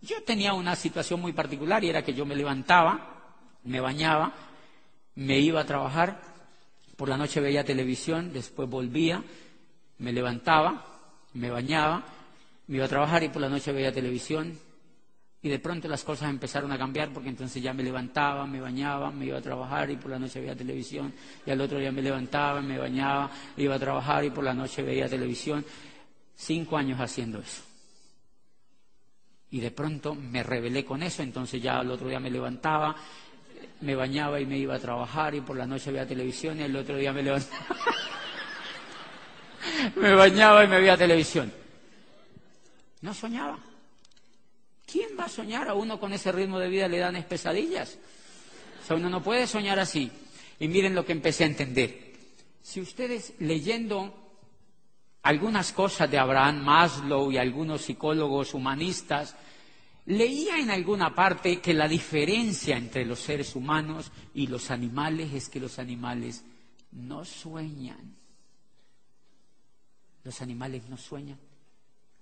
[0.01, 4.33] yo tenía una situación muy particular y era que yo me levantaba, me bañaba,
[5.15, 6.21] me iba a trabajar
[6.97, 9.23] por la noche veía televisión, después volvía,
[9.99, 10.83] me levantaba,
[11.33, 12.03] me bañaba,
[12.67, 14.57] me iba a trabajar y por la noche veía televisión.
[15.43, 19.11] Y de pronto las cosas empezaron a cambiar porque entonces ya me levantaba, me bañaba,
[19.11, 21.13] me iba a trabajar y por la noche veía televisión.
[21.45, 24.81] Y al otro día me levantaba, me bañaba, iba a trabajar y por la noche
[24.81, 25.63] veía televisión.
[26.35, 27.61] Cinco años haciendo eso.
[29.51, 32.95] Y de pronto me rebelé con eso, entonces ya el otro día me levantaba,
[33.81, 36.75] me bañaba y me iba a trabajar y por la noche veía televisión y el
[36.75, 37.65] otro día me levantaba.
[39.95, 41.51] me bañaba y me veía televisión.
[43.01, 43.59] No soñaba.
[44.85, 46.87] ¿Quién va a soñar a uno con ese ritmo de vida?
[46.87, 47.97] Le dan pesadillas.
[48.81, 50.09] O sea, uno no puede soñar así.
[50.59, 52.13] Y miren lo que empecé a entender.
[52.63, 54.13] Si ustedes leyendo
[55.23, 59.35] algunas cosas de Abraham Maslow y algunos psicólogos humanistas,
[60.07, 65.49] leía en alguna parte que la diferencia entre los seres humanos y los animales es
[65.49, 66.43] que los animales
[66.93, 68.15] no sueñan.
[70.23, 71.37] Los animales no sueñan.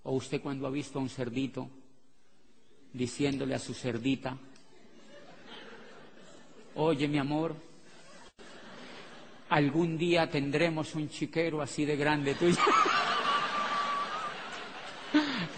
[0.04, 1.70] O usted cuando ha visto a un cerdito
[2.92, 4.38] diciéndole a su cerdita,
[6.76, 7.56] oye mi amor,
[9.50, 12.58] algún día tendremos un chiquero así de grande tuyo.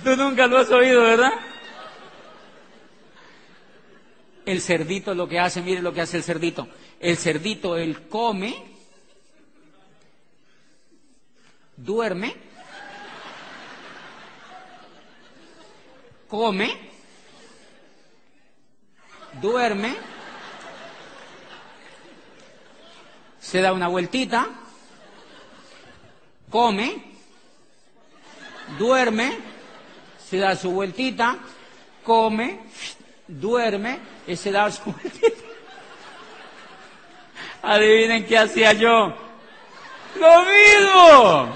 [0.04, 1.34] Tú nunca lo has oído, ¿verdad?
[4.48, 6.70] El cerdito lo que hace, mire lo que hace el cerdito.
[7.02, 8.56] El cerdito, él come,
[11.76, 12.34] duerme,
[16.30, 16.78] come,
[19.42, 19.98] duerme,
[23.42, 24.48] se da una vueltita,
[26.50, 27.04] come,
[28.80, 29.40] duerme,
[30.26, 31.38] se da su vueltita,
[32.06, 32.62] come,
[33.28, 35.28] duerme y se da su vueltita.
[37.64, 39.14] Adivinen qué hacía yo.
[40.16, 41.56] Lo mismo.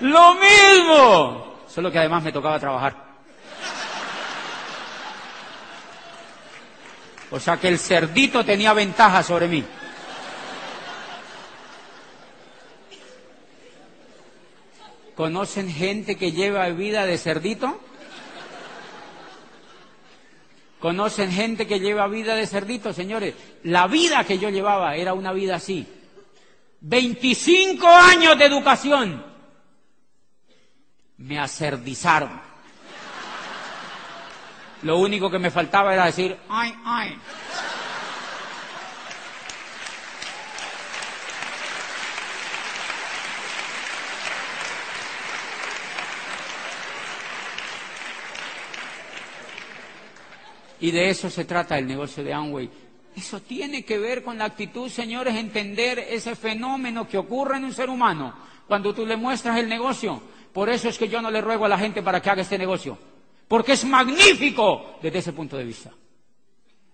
[0.00, 1.58] Lo mismo.
[1.68, 3.12] Solo que además me tocaba trabajar.
[7.30, 9.64] O sea que el cerdito tenía ventaja sobre mí.
[15.16, 17.80] ¿Conocen gente que lleva vida de cerdito?
[20.82, 23.36] ¿Conocen gente que lleva vida de cerdito, señores?
[23.62, 25.86] La vida que yo llevaba era una vida así.
[26.80, 29.24] 25 años de educación.
[31.18, 32.32] Me acerdizaron.
[34.82, 37.16] Lo único que me faltaba era decir, ay, ay.
[50.82, 52.68] Y de eso se trata el negocio de Amway.
[53.16, 57.72] Eso tiene que ver con la actitud, señores, entender ese fenómeno que ocurre en un
[57.72, 58.34] ser humano
[58.68, 60.20] cuando tú le muestras el negocio.
[60.52, 62.58] Por eso es que yo no le ruego a la gente para que haga este
[62.58, 62.98] negocio
[63.52, 65.90] porque es magnífico desde ese punto de vista.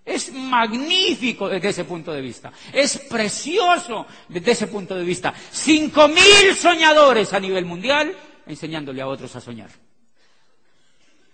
[0.03, 2.51] Es magnífico desde ese punto de vista.
[2.73, 5.33] Es precioso desde ese punto de vista.
[5.51, 8.13] Cinco mil soñadores a nivel mundial
[8.45, 9.69] enseñándole a otros a soñar.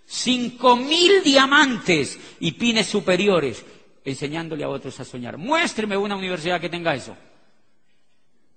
[0.06, 3.64] Cinco mil diamantes y pines superiores
[4.04, 5.36] enseñándole a otros a soñar.
[5.36, 7.16] Muéstreme una universidad que tenga eso.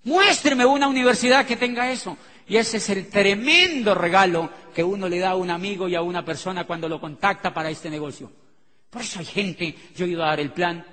[0.04, 2.18] Muéstreme una universidad que tenga eso.
[2.48, 6.02] Y ese es el tremendo regalo que uno le da a un amigo y a
[6.02, 8.32] una persona cuando lo contacta para este negocio.
[8.90, 10.86] Por eso hay gente, yo he ido a dar el plan.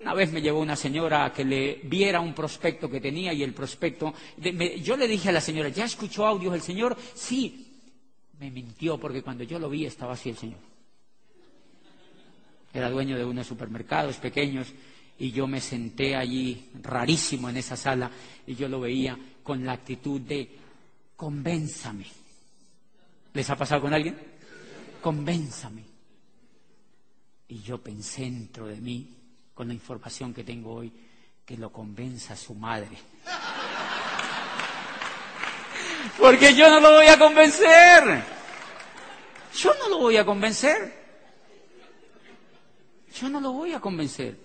[0.00, 3.42] Una vez me llevó una señora a que le viera un prospecto que tenía y
[3.42, 4.14] el prospecto.
[4.82, 6.96] yo le dije a la señora, ¿ya escuchó audios el señor?
[7.14, 7.65] Sí.
[8.38, 10.58] Me mintió porque cuando yo lo vi estaba así el señor.
[12.72, 14.72] Era dueño de unos supermercados pequeños
[15.18, 18.10] y yo me senté allí rarísimo en esa sala
[18.46, 20.58] y yo lo veía con la actitud de
[21.16, 22.04] convénzame.
[23.32, 24.18] ¿Les ha pasado con alguien?
[25.00, 25.82] Convénzame.
[27.48, 29.14] Y yo pensé dentro de mí,
[29.54, 30.92] con la información que tengo hoy,
[31.44, 32.98] que lo convenza su madre.
[36.18, 38.22] Porque yo no lo voy a convencer.
[39.54, 41.06] Yo no lo voy a convencer.
[43.14, 44.36] Yo no lo voy a convencer.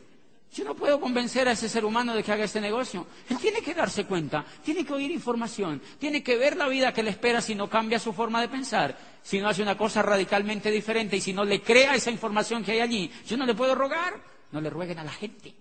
[0.53, 3.07] Yo no puedo convencer a ese ser humano de que haga este negocio.
[3.29, 7.03] Él tiene que darse cuenta, tiene que oír información, tiene que ver la vida que
[7.03, 10.69] le espera si no cambia su forma de pensar, si no hace una cosa radicalmente
[10.69, 13.11] diferente y si no le crea esa información que hay allí.
[13.25, 15.53] Yo no le puedo rogar, no le rueguen a la gente.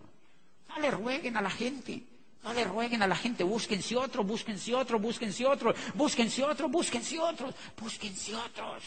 [0.68, 2.02] No le rueguen a la gente.
[2.42, 7.18] No le rueguen a la gente, búsquense otro, búsquense otro, búsquense otro, búsquense otro, búsquense
[7.18, 8.82] otros, búsquense otros.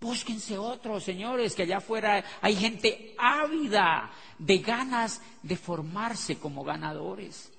[0.00, 7.50] Búsquense otros, señores, que allá afuera hay gente ávida de ganas de formarse como ganadores.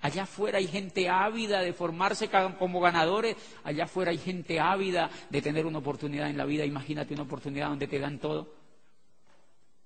[0.00, 3.36] Allá afuera hay gente ávida de formarse como ganadores.
[3.64, 6.64] Allá afuera hay gente ávida de tener una oportunidad en la vida.
[6.64, 8.54] Imagínate una oportunidad donde te dan todo.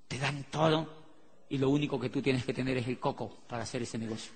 [0.08, 0.97] Te dan todo.
[1.50, 4.32] Y lo único que tú tienes que tener es el coco para hacer ese negocio.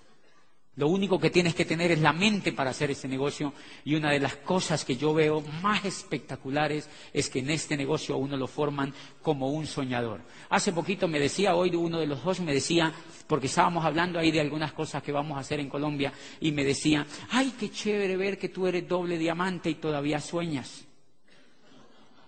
[0.76, 3.52] Lo único que tienes que tener es la mente para hacer ese negocio
[3.84, 8.16] y una de las cosas que yo veo más espectaculares es que en este negocio
[8.16, 10.22] uno lo forman como un soñador.
[10.48, 12.90] Hace poquito me decía, hoy uno de los dos me decía,
[13.26, 16.10] porque estábamos hablando ahí de algunas cosas que vamos a hacer en Colombia,
[16.40, 20.86] y me decía, ay, qué chévere ver que tú eres doble diamante y todavía sueñas.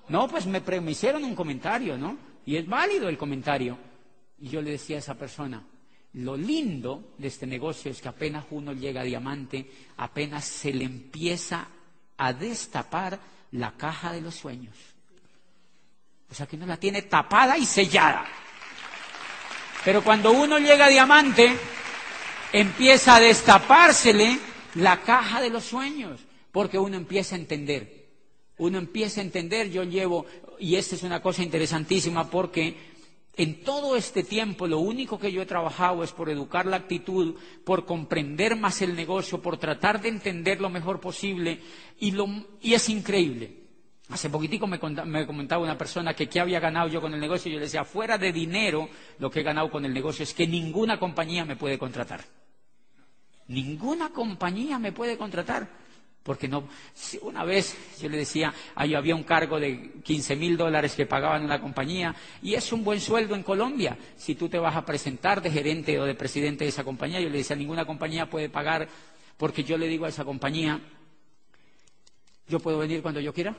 [0.08, 2.18] No, pues me, me hicieron un comentario, ¿no?
[2.44, 3.78] Y es válido el comentario.
[4.38, 5.64] Y yo le decía a esa persona,
[6.14, 10.84] lo lindo de este negocio es que apenas uno llega a diamante, apenas se le
[10.84, 11.68] empieza
[12.16, 13.18] a destapar
[13.52, 14.76] la caja de los sueños.
[16.30, 18.26] O sea que uno la tiene tapada y sellada.
[19.84, 21.56] Pero cuando uno llega a diamante,
[22.52, 24.38] empieza a destapársele
[24.76, 26.20] la caja de los sueños,
[26.52, 28.06] porque uno empieza a entender.
[28.58, 30.26] Uno empieza a entender, yo llevo,
[30.58, 32.93] y esta es una cosa interesantísima porque
[33.36, 37.34] en todo este tiempo lo único que yo he trabajado es por educar la actitud,
[37.64, 41.60] por comprender más el negocio, por tratar de entender lo mejor posible
[41.98, 42.14] y,
[42.72, 43.64] es increíble.
[44.10, 47.54] Hace poquitico me, comentaba una persona que qué había ganado yo con el negocio y
[47.54, 50.46] yo le decía, fuera de dinero, lo que he ganado con el negocio es que
[50.46, 52.24] ninguna compañía me puede contratar.
[53.48, 55.83] Ninguna compañía me puede contratar.
[56.24, 56.66] Porque no,
[57.20, 61.44] una vez yo le decía, ahí había un cargo de 15 mil dólares que pagaban
[61.44, 63.98] una compañía y es un buen sueldo en Colombia.
[64.16, 67.28] Si tú te vas a presentar de gerente o de presidente de esa compañía, yo
[67.28, 68.88] le decía, ninguna compañía puede pagar
[69.36, 70.80] porque yo le digo a esa compañía,
[72.48, 73.54] ¿yo puedo venir cuando yo quiera?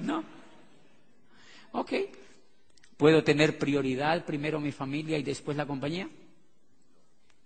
[0.00, 0.24] No.
[1.70, 1.92] Ok.
[2.96, 6.08] ¿Puedo tener prioridad primero mi familia y después la compañía?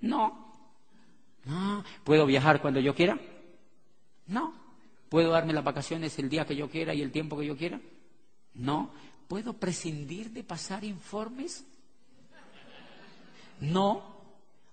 [0.00, 0.43] No.
[1.44, 1.84] No.
[2.04, 3.18] ¿Puedo viajar cuando yo quiera?
[4.26, 4.54] No.
[5.08, 7.80] ¿Puedo darme las vacaciones el día que yo quiera y el tiempo que yo quiera?
[8.54, 8.90] No.
[9.28, 11.64] ¿Puedo prescindir de pasar informes?
[13.60, 14.02] No.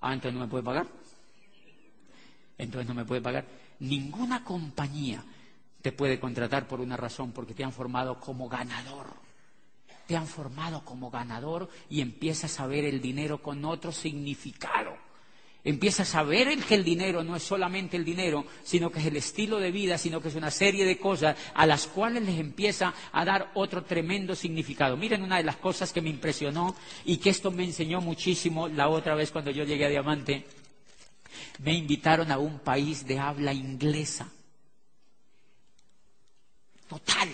[0.01, 0.88] Ah, entonces no me puede pagar.
[2.57, 3.45] Entonces no me puede pagar.
[3.80, 5.24] Ninguna compañía
[5.82, 9.07] te puede contratar por una razón, porque te han formado como ganador.
[10.07, 14.95] Te han formado como ganador y empiezas a ver el dinero con otro significado.
[15.64, 19.18] Empiezas a ver que el dinero no es solamente el dinero, sino que es el
[19.18, 22.95] estilo de vida, sino que es una serie de cosas a las cuales les empieza
[23.12, 24.97] a dar otro tremendo significado.
[24.97, 28.89] Miren una de las cosas que me impresionó y que esto me enseñó muchísimo la
[28.89, 30.47] otra vez cuando yo llegué a Diamante.
[31.59, 34.28] Me invitaron a un país de habla inglesa.
[36.89, 37.30] Total.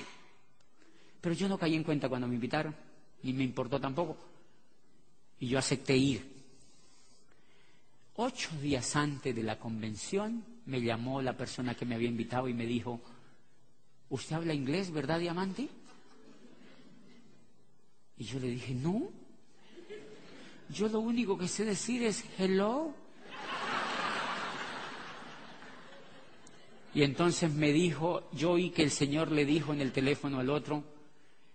[1.22, 2.76] Pero yo no caí en cuenta cuando me invitaron,
[3.24, 4.18] ni me importó tampoco.
[5.40, 6.37] Y yo acepté ir.
[8.20, 12.54] Ocho días antes de la convención me llamó la persona que me había invitado y
[12.54, 13.00] me dijo,
[14.10, 15.70] ¿usted habla inglés, verdad, Diamante?
[18.18, 19.10] Y yo le dije, no.
[20.70, 22.92] Yo lo único que sé decir es hello.
[26.96, 30.50] Y entonces me dijo, yo oí que el Señor le dijo en el teléfono al
[30.50, 30.84] otro,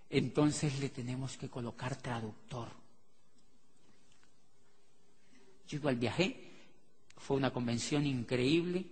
[0.08, 2.68] entonces le tenemos que colocar traductor.
[5.66, 6.41] Yo igual viajé
[7.22, 8.84] fue una convención increíble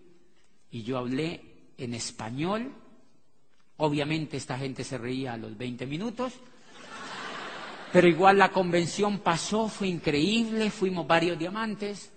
[0.71, 1.43] y yo hablé
[1.77, 2.73] en español.
[3.79, 6.35] Obviamente esta gente se reía a los 20 minutos,
[7.93, 12.13] pero igual la convención pasó, fue increíble, fuimos varios diamantes,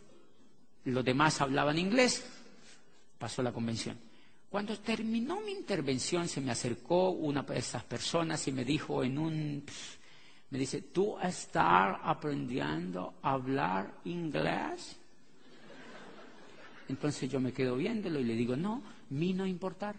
[0.85, 2.23] los demás hablaban inglés,
[3.17, 3.97] pasó la convención.
[4.49, 9.17] Cuando terminó mi intervención se me acercó una de esas personas y me dijo en
[9.17, 9.63] un...
[10.51, 14.97] Me dice, ¿tú estás aprendiendo a hablar inglés?
[16.89, 19.95] Entonces yo me quedo viéndolo y le digo, no, mí no importar.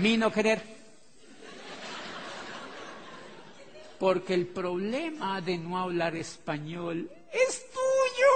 [0.00, 0.62] mí no querer.
[3.98, 8.32] Porque el problema de no hablar español es tuyo.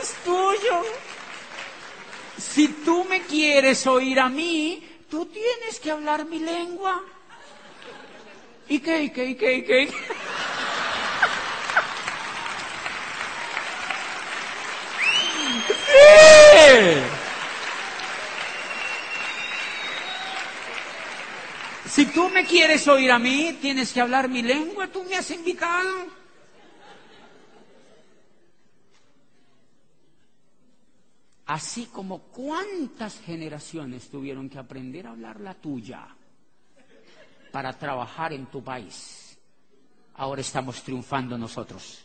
[0.00, 0.82] Es tuyo.
[2.38, 7.02] Si tú me quieres oír a mí, tú tienes que hablar mi lengua.
[8.68, 9.88] ¿Y qué, qué, qué, qué?
[15.94, 17.24] ¡Sí!
[21.88, 24.88] Si tú me quieres oír a mí, tienes que hablar mi lengua.
[24.88, 26.23] Tú me has invitado.
[31.46, 36.08] Así como cuántas generaciones tuvieron que aprender a hablar la tuya
[37.52, 39.36] para trabajar en tu país.
[40.16, 42.04] Ahora estamos triunfando nosotros.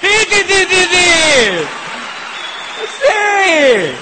[0.00, 0.64] ¡Sí, sí, sí,
[3.00, 3.94] ¡Sí!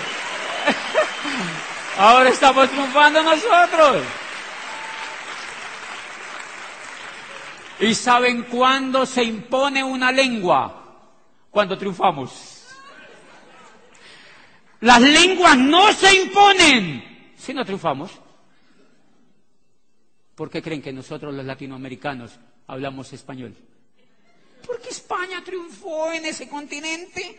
[1.98, 4.02] Ahora estamos triunfando nosotros.
[7.80, 10.84] ¿Y saben cuándo se impone una lengua?
[11.50, 12.51] Cuando triunfamos.
[14.82, 18.10] Las lenguas no se imponen si no triunfamos.
[20.34, 22.32] ¿Por qué creen que nosotros los latinoamericanos
[22.66, 23.54] hablamos español?
[24.66, 27.38] Porque España triunfó en ese continente.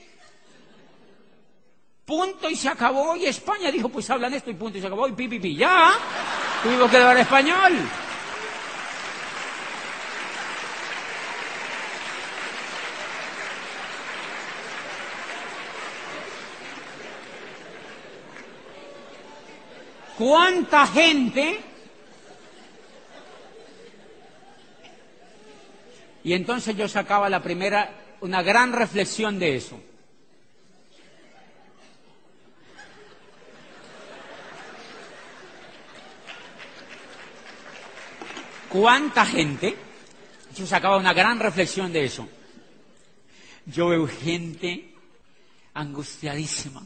[2.05, 3.17] Punto y se acabó.
[3.17, 5.09] Y España dijo, pues hablan esto y punto y se acabó.
[5.09, 5.55] Y pi, pi, pi.
[5.57, 5.91] Ya.
[6.63, 7.73] Tuvimos que hablar español.
[20.24, 21.59] ¿Cuánta gente?
[26.24, 29.82] Y entonces yo sacaba la primera, una gran reflexión de eso.
[38.69, 39.76] ¿Cuánta gente?
[40.55, 42.30] Yo sacaba una gran reflexión de eso.
[43.65, 44.93] Yo veo gente
[45.74, 46.82] angustiadísima.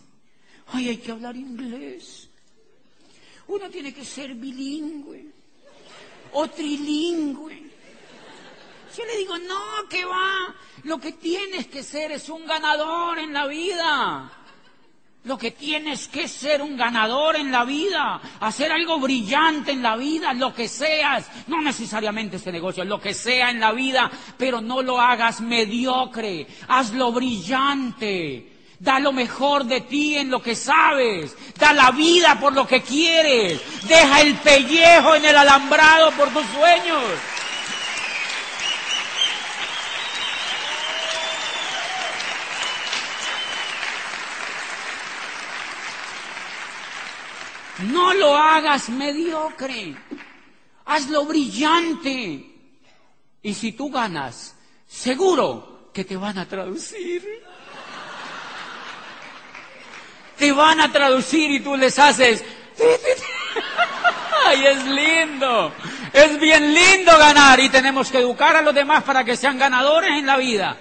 [0.69, 2.26] Ay, hay que hablar inglés.
[3.47, 5.25] Uno tiene que ser bilingüe
[6.33, 7.63] o trilingüe.
[8.97, 10.55] Yo le digo, no, que va.
[10.83, 14.31] Lo que tienes que ser es un ganador en la vida.
[15.23, 19.97] Lo que tienes que ser un ganador en la vida, hacer algo brillante en la
[19.97, 24.61] vida, lo que seas, no necesariamente ese negocio, lo que sea en la vida, pero
[24.61, 28.56] no lo hagas mediocre, hazlo brillante.
[28.79, 31.35] Da lo mejor de ti en lo que sabes.
[31.57, 33.59] Da la vida por lo que quieres.
[33.87, 37.03] Deja el pellejo en el alambrado por tus sueños.
[47.79, 49.95] No lo hagas mediocre.
[50.85, 52.45] Hazlo brillante.
[53.41, 54.55] Y si tú ganas,
[54.87, 57.46] seguro que te van a traducir
[60.37, 62.43] te van a traducir y tú les haces...
[64.45, 65.73] ¡Ay, es lindo!
[66.13, 70.11] Es bien lindo ganar y tenemos que educar a los demás para que sean ganadores
[70.11, 70.77] en la vida,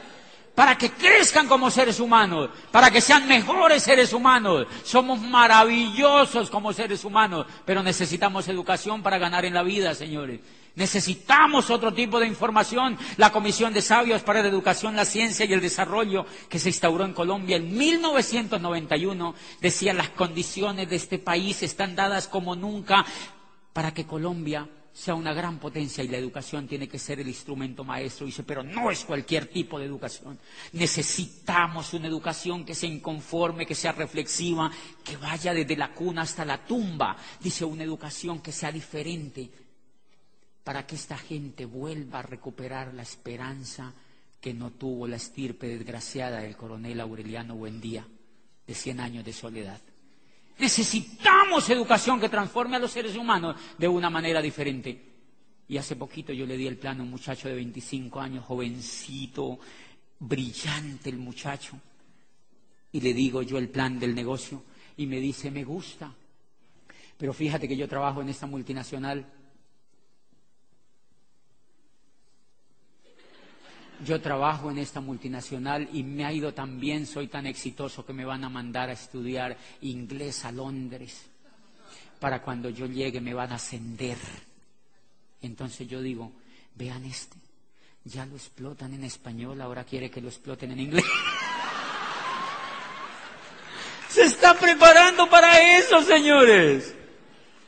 [0.55, 4.67] para que crezcan como seres humanos, para que sean mejores seres humanos.
[4.85, 10.41] Somos maravillosos como seres humanos, pero necesitamos educación para ganar en la vida, señores.
[10.77, 12.99] Necesitamos otro tipo de información.
[13.17, 17.05] La Comisión de Sabios para la Educación, la Ciencia y el Desarrollo que se instauró
[17.07, 23.07] en Colombia en 1991 decía las condiciones de este país están dadas como nunca
[23.73, 27.83] para que Colombia sea una gran potencia y la educación tiene que ser el instrumento
[27.83, 28.27] maestro.
[28.27, 30.39] Dice, pero no es cualquier tipo de educación.
[30.73, 34.71] Necesitamos una educación que sea inconforme, que sea reflexiva,
[35.03, 37.17] que vaya desde la cuna hasta la tumba.
[37.41, 39.51] Dice, una educación que sea diferente
[40.67, 43.95] para que esta gente vuelva a recuperar la esperanza
[44.41, 48.05] que no tuvo la estirpe desgraciada del coronel Aureliano Buendía,
[48.67, 49.81] de 100 años de soledad.
[50.59, 55.01] Necesitamos educación que transforme a los seres humanos de una manera diferente.
[55.69, 59.61] Y hace poquito yo le di el plan a un muchacho de 25 años, jovencito,
[60.19, 61.79] brillante el muchacho.
[62.91, 64.65] Y le digo yo el plan del negocio
[64.97, 66.13] y me dice, me gusta.
[67.17, 69.36] Pero fíjate que yo trabajo en esta multinacional
[74.05, 78.13] yo trabajo en esta multinacional y me ha ido tan bien, soy tan exitoso que
[78.13, 81.27] me van a mandar a estudiar inglés a Londres.
[82.21, 84.19] Para cuando yo llegue me van a ascender.
[85.43, 86.33] Entonces yo digo,
[86.75, 87.37] vean este,
[88.05, 91.05] ya lo explotan en español, ahora quiere que lo exploten en inglés.
[94.09, 96.95] Se está preparando para eso, señores.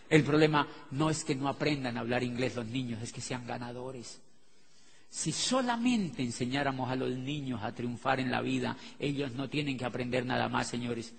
[0.09, 3.47] El problema no es que no aprendan a hablar inglés los niños, es que sean
[3.47, 4.21] ganadores.
[5.11, 9.85] Si solamente enseñáramos a los niños a triunfar en la vida, ellos no tienen que
[9.85, 11.15] aprender nada más, señores.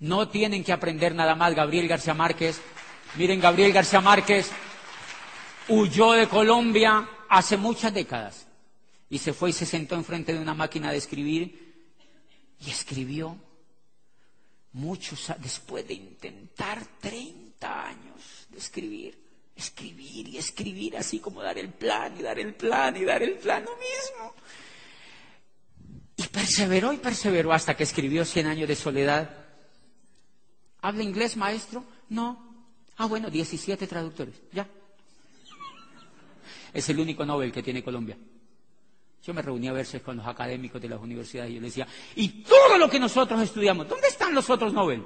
[0.00, 1.54] No tienen que aprender nada más.
[1.54, 2.60] Gabriel García Márquez,
[3.16, 4.50] miren, Gabriel García Márquez
[5.68, 8.48] huyó de Colombia hace muchas décadas
[9.08, 11.72] y se fue y se sentó enfrente de una máquina de escribir
[12.58, 13.36] y escribió
[14.72, 19.21] muchos después de intentar 30 años de escribir
[19.56, 23.34] escribir y escribir así como dar el plan y dar el plan y dar el
[23.34, 24.34] plan lo mismo.
[26.16, 29.30] Y perseveró y perseveró hasta que escribió Cien años de soledad.
[30.80, 31.84] ¿Habla inglés, maestro?
[32.08, 32.52] No.
[32.96, 34.34] Ah, bueno, 17 traductores.
[34.52, 34.68] Ya.
[36.72, 38.16] Es el único Nobel que tiene Colombia.
[39.24, 41.86] Yo me reunía a veces con los académicos de las universidades y yo les decía,
[42.16, 45.04] y todo lo que nosotros estudiamos, ¿dónde están los otros Nobel?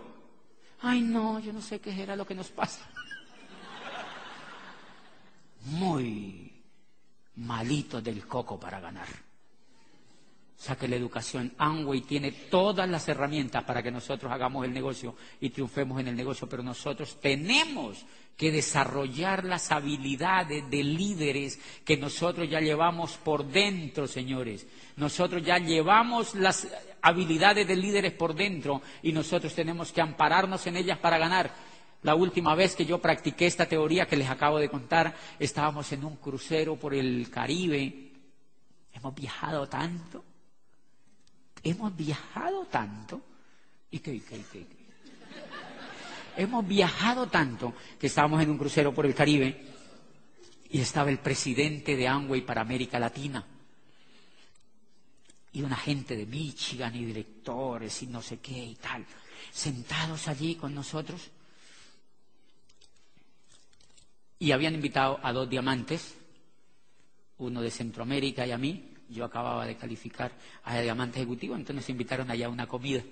[0.80, 2.88] Ay, no, yo no sé qué era lo que nos pasa.
[5.66, 6.52] Muy
[7.36, 9.08] malito del coco para ganar.
[10.58, 14.72] O sea que la educación Amway tiene todas las herramientas para que nosotros hagamos el
[14.72, 18.06] negocio y triunfemos en el negocio, pero nosotros tenemos
[18.36, 24.66] que desarrollar las habilidades de líderes que nosotros ya llevamos por dentro, señores.
[24.96, 26.66] Nosotros ya llevamos las
[27.02, 31.65] habilidades de líderes por dentro y nosotros tenemos que ampararnos en ellas para ganar.
[32.07, 36.04] La última vez que yo practiqué esta teoría que les acabo de contar, estábamos en
[36.04, 38.12] un crucero por el Caribe.
[38.94, 40.24] Hemos viajado tanto
[41.70, 43.20] hemos viajado tanto.
[43.90, 44.66] ¿Y qué, qué, qué,
[46.36, 49.64] Hemos viajado tanto que estábamos en un crucero por el Caribe
[50.70, 53.44] y estaba el presidente de Amway para América Latina.
[55.52, 59.07] Y una gente de Michigan y directores y no sé qué y tal,
[59.50, 61.30] sentados allí con nosotros.
[64.39, 66.14] Y habían invitado a dos diamantes,
[67.39, 70.32] uno de Centroamérica y a mí, yo acababa de calificar
[70.64, 73.03] a diamante ejecutivo, entonces nos invitaron allá a una comida.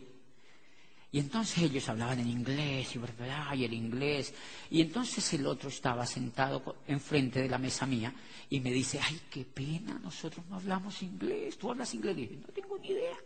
[1.12, 4.34] Y entonces ellos hablaban en inglés y, y el inglés.
[4.68, 8.12] Y entonces el otro estaba sentado enfrente de la mesa mía
[8.50, 11.56] y me dice, ay, qué pena, nosotros no hablamos inglés.
[11.56, 12.18] ¿Tú hablas inglés?
[12.18, 13.16] Y no tengo ni idea.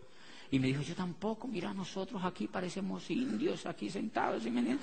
[0.50, 4.78] Y me dijo, yo tampoco, mira, nosotros aquí parecemos indios, aquí sentados, no,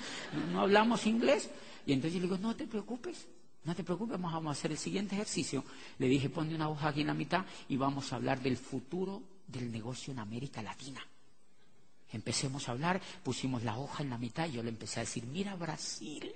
[0.52, 1.50] no hablamos inglés.
[1.86, 3.26] Y entonces yo le digo, no te preocupes,
[3.64, 5.64] no te preocupes, vamos a hacer el siguiente ejercicio.
[5.98, 9.22] Le dije, ponle una hoja aquí en la mitad y vamos a hablar del futuro
[9.48, 11.04] del negocio en América Latina.
[12.12, 15.26] Empecemos a hablar, pusimos la hoja en la mitad y yo le empecé a decir,
[15.26, 16.32] mira Brasil,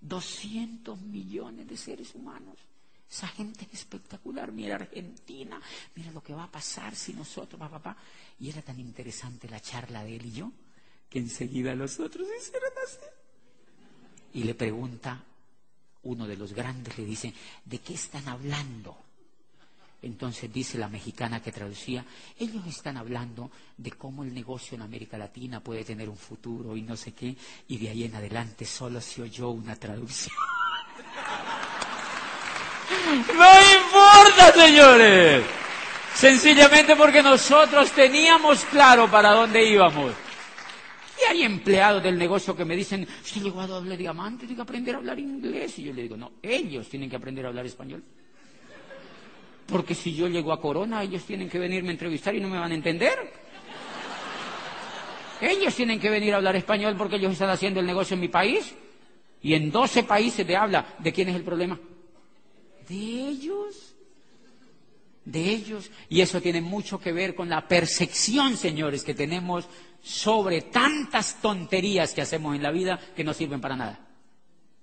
[0.00, 2.56] 200 millones de seres humanos.
[3.10, 4.50] Esa gente es espectacular.
[4.52, 5.60] Mira Argentina,
[5.94, 7.96] mira lo que va a pasar si nosotros, papá, papá.
[8.40, 10.52] Y era tan interesante la charla de él y yo,
[11.08, 12.98] que enseguida los otros hicieron así.
[14.34, 15.24] Y le pregunta
[16.02, 17.32] uno de los grandes le dice,
[17.64, 18.96] ¿de qué están hablando?
[20.02, 22.04] Entonces dice la mexicana que traducía,
[22.38, 26.82] ellos están hablando de cómo el negocio en América Latina puede tener un futuro y
[26.82, 27.36] no sé qué,
[27.68, 30.36] y de ahí en adelante solo se oyó una traducción.
[33.34, 35.44] no importa, señores.
[36.14, 40.12] Sencillamente porque nosotros teníamos claro para dónde íbamos.
[41.20, 44.62] Y hay empleados del negocio que me dicen, usted llegó a doble diamante, tiene que
[44.62, 45.78] aprender a hablar inglés.
[45.78, 48.02] Y yo le digo, no, ellos tienen que aprender a hablar español.
[49.66, 52.58] Porque si yo llego a Corona, ellos tienen que venirme a entrevistar y no me
[52.58, 53.32] van a entender.
[55.40, 58.28] Ellos tienen que venir a hablar español porque ellos están haciendo el negocio en mi
[58.28, 58.74] país.
[59.42, 60.94] Y en 12 países de habla.
[60.98, 61.78] ¿De quién es el problema?
[62.88, 63.94] De ellos.
[65.24, 65.90] De ellos.
[66.08, 69.68] Y eso tiene mucho que ver con la percepción, señores, que tenemos
[70.02, 74.00] sobre tantas tonterías que hacemos en la vida que no sirven para nada.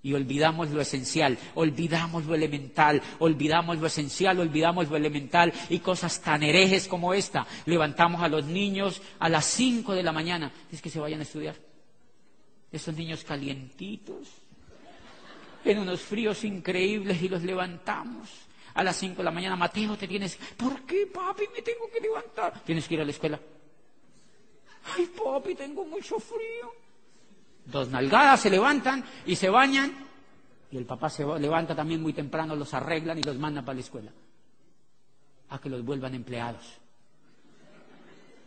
[0.05, 6.21] Y olvidamos lo esencial, olvidamos lo elemental, olvidamos lo esencial, olvidamos lo elemental y cosas
[6.21, 7.47] tan herejes como esta.
[7.65, 11.23] Levantamos a los niños a las 5 de la mañana, es que se vayan a
[11.23, 11.55] estudiar.
[12.69, 14.27] Esos niños calientitos,
[15.65, 18.29] en unos fríos increíbles y los levantamos
[18.73, 19.55] a las 5 de la mañana.
[19.55, 22.61] Mateo, te tienes, ¿por qué papi me tengo que levantar?
[22.63, 23.39] Tienes que ir a la escuela.
[24.95, 26.73] Ay, papi, tengo mucho frío.
[27.65, 30.07] Dos nalgadas se levantan y se bañan.
[30.71, 33.81] Y el papá se levanta también muy temprano, los arreglan y los mandan para la
[33.81, 34.11] escuela.
[35.49, 36.79] A que los vuelvan empleados.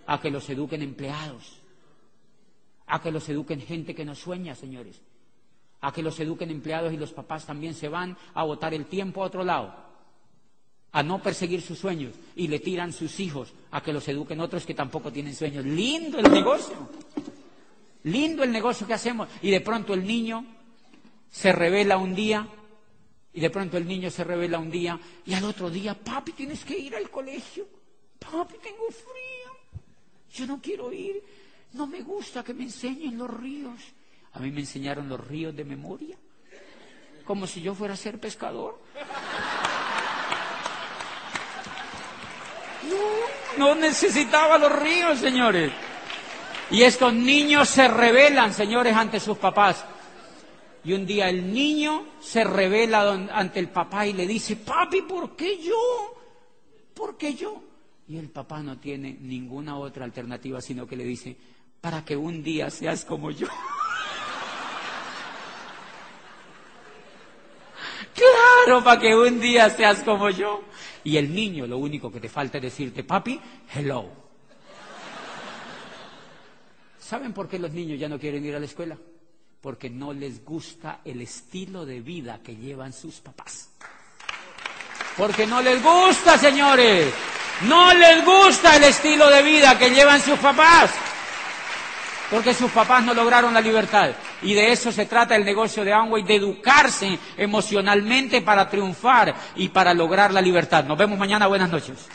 [0.07, 1.61] A que los eduquen empleados.
[2.87, 5.01] A que los eduquen gente que no sueña, señores.
[5.87, 9.23] A que los eduquen empleados y los papás también se van a botar el tiempo
[9.23, 9.87] a otro lado
[10.97, 14.65] a no perseguir sus sueños y le tiran sus hijos a que los eduquen otros
[14.65, 15.63] que tampoco tienen sueños.
[15.65, 16.75] Lindo el negocio.
[18.05, 19.29] Lindo el negocio que hacemos.
[19.43, 20.43] Y de pronto el niño
[21.31, 22.49] se revela un día
[23.35, 26.65] y de pronto el niño se revela un día y al otro día, papi, tienes
[26.65, 27.67] que ir al colegio.
[28.19, 29.83] Papi, tengo frío.
[30.33, 31.23] Yo no quiero ir.
[31.75, 33.79] No me gusta que me enseñen los ríos.
[34.37, 36.17] A mí me enseñaron los ríos de memoria.
[37.25, 38.79] Como si yo fuera a ser pescador.
[43.57, 45.73] No, necesitaba los ríos, señores.
[46.71, 49.85] Y estos niños se rebelan, señores, ante sus papás.
[50.85, 55.35] Y un día el niño se revela ante el papá y le dice, papi, ¿por
[55.35, 56.15] qué yo?
[56.95, 57.63] ¿Por qué yo?
[58.07, 61.37] Y el papá no tiene ninguna otra alternativa, sino que le dice,
[61.81, 63.49] para que un día seas como yo.
[68.83, 70.63] Para que un día seas como yo.
[71.05, 73.41] Y el niño lo único que te falta es decirte, papi,
[73.75, 74.11] hello.
[76.99, 78.97] ¿Saben por qué los niños ya no quieren ir a la escuela?
[79.61, 83.71] Porque no les gusta el estilo de vida que llevan sus papás.
[85.17, 87.15] Porque no les gusta, señores.
[87.63, 90.91] No les gusta el estilo de vida que llevan sus papás.
[92.31, 94.11] Porque sus papás no lograron la libertad.
[94.43, 99.69] Y de eso se trata el negocio de Amway, de educarse emocionalmente para triunfar y
[99.69, 100.85] para lograr la libertad.
[100.85, 101.47] Nos vemos mañana.
[101.47, 102.09] Buenas noches.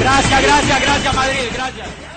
[0.00, 2.15] Gracias, gracias, gracias Madrid, gracias.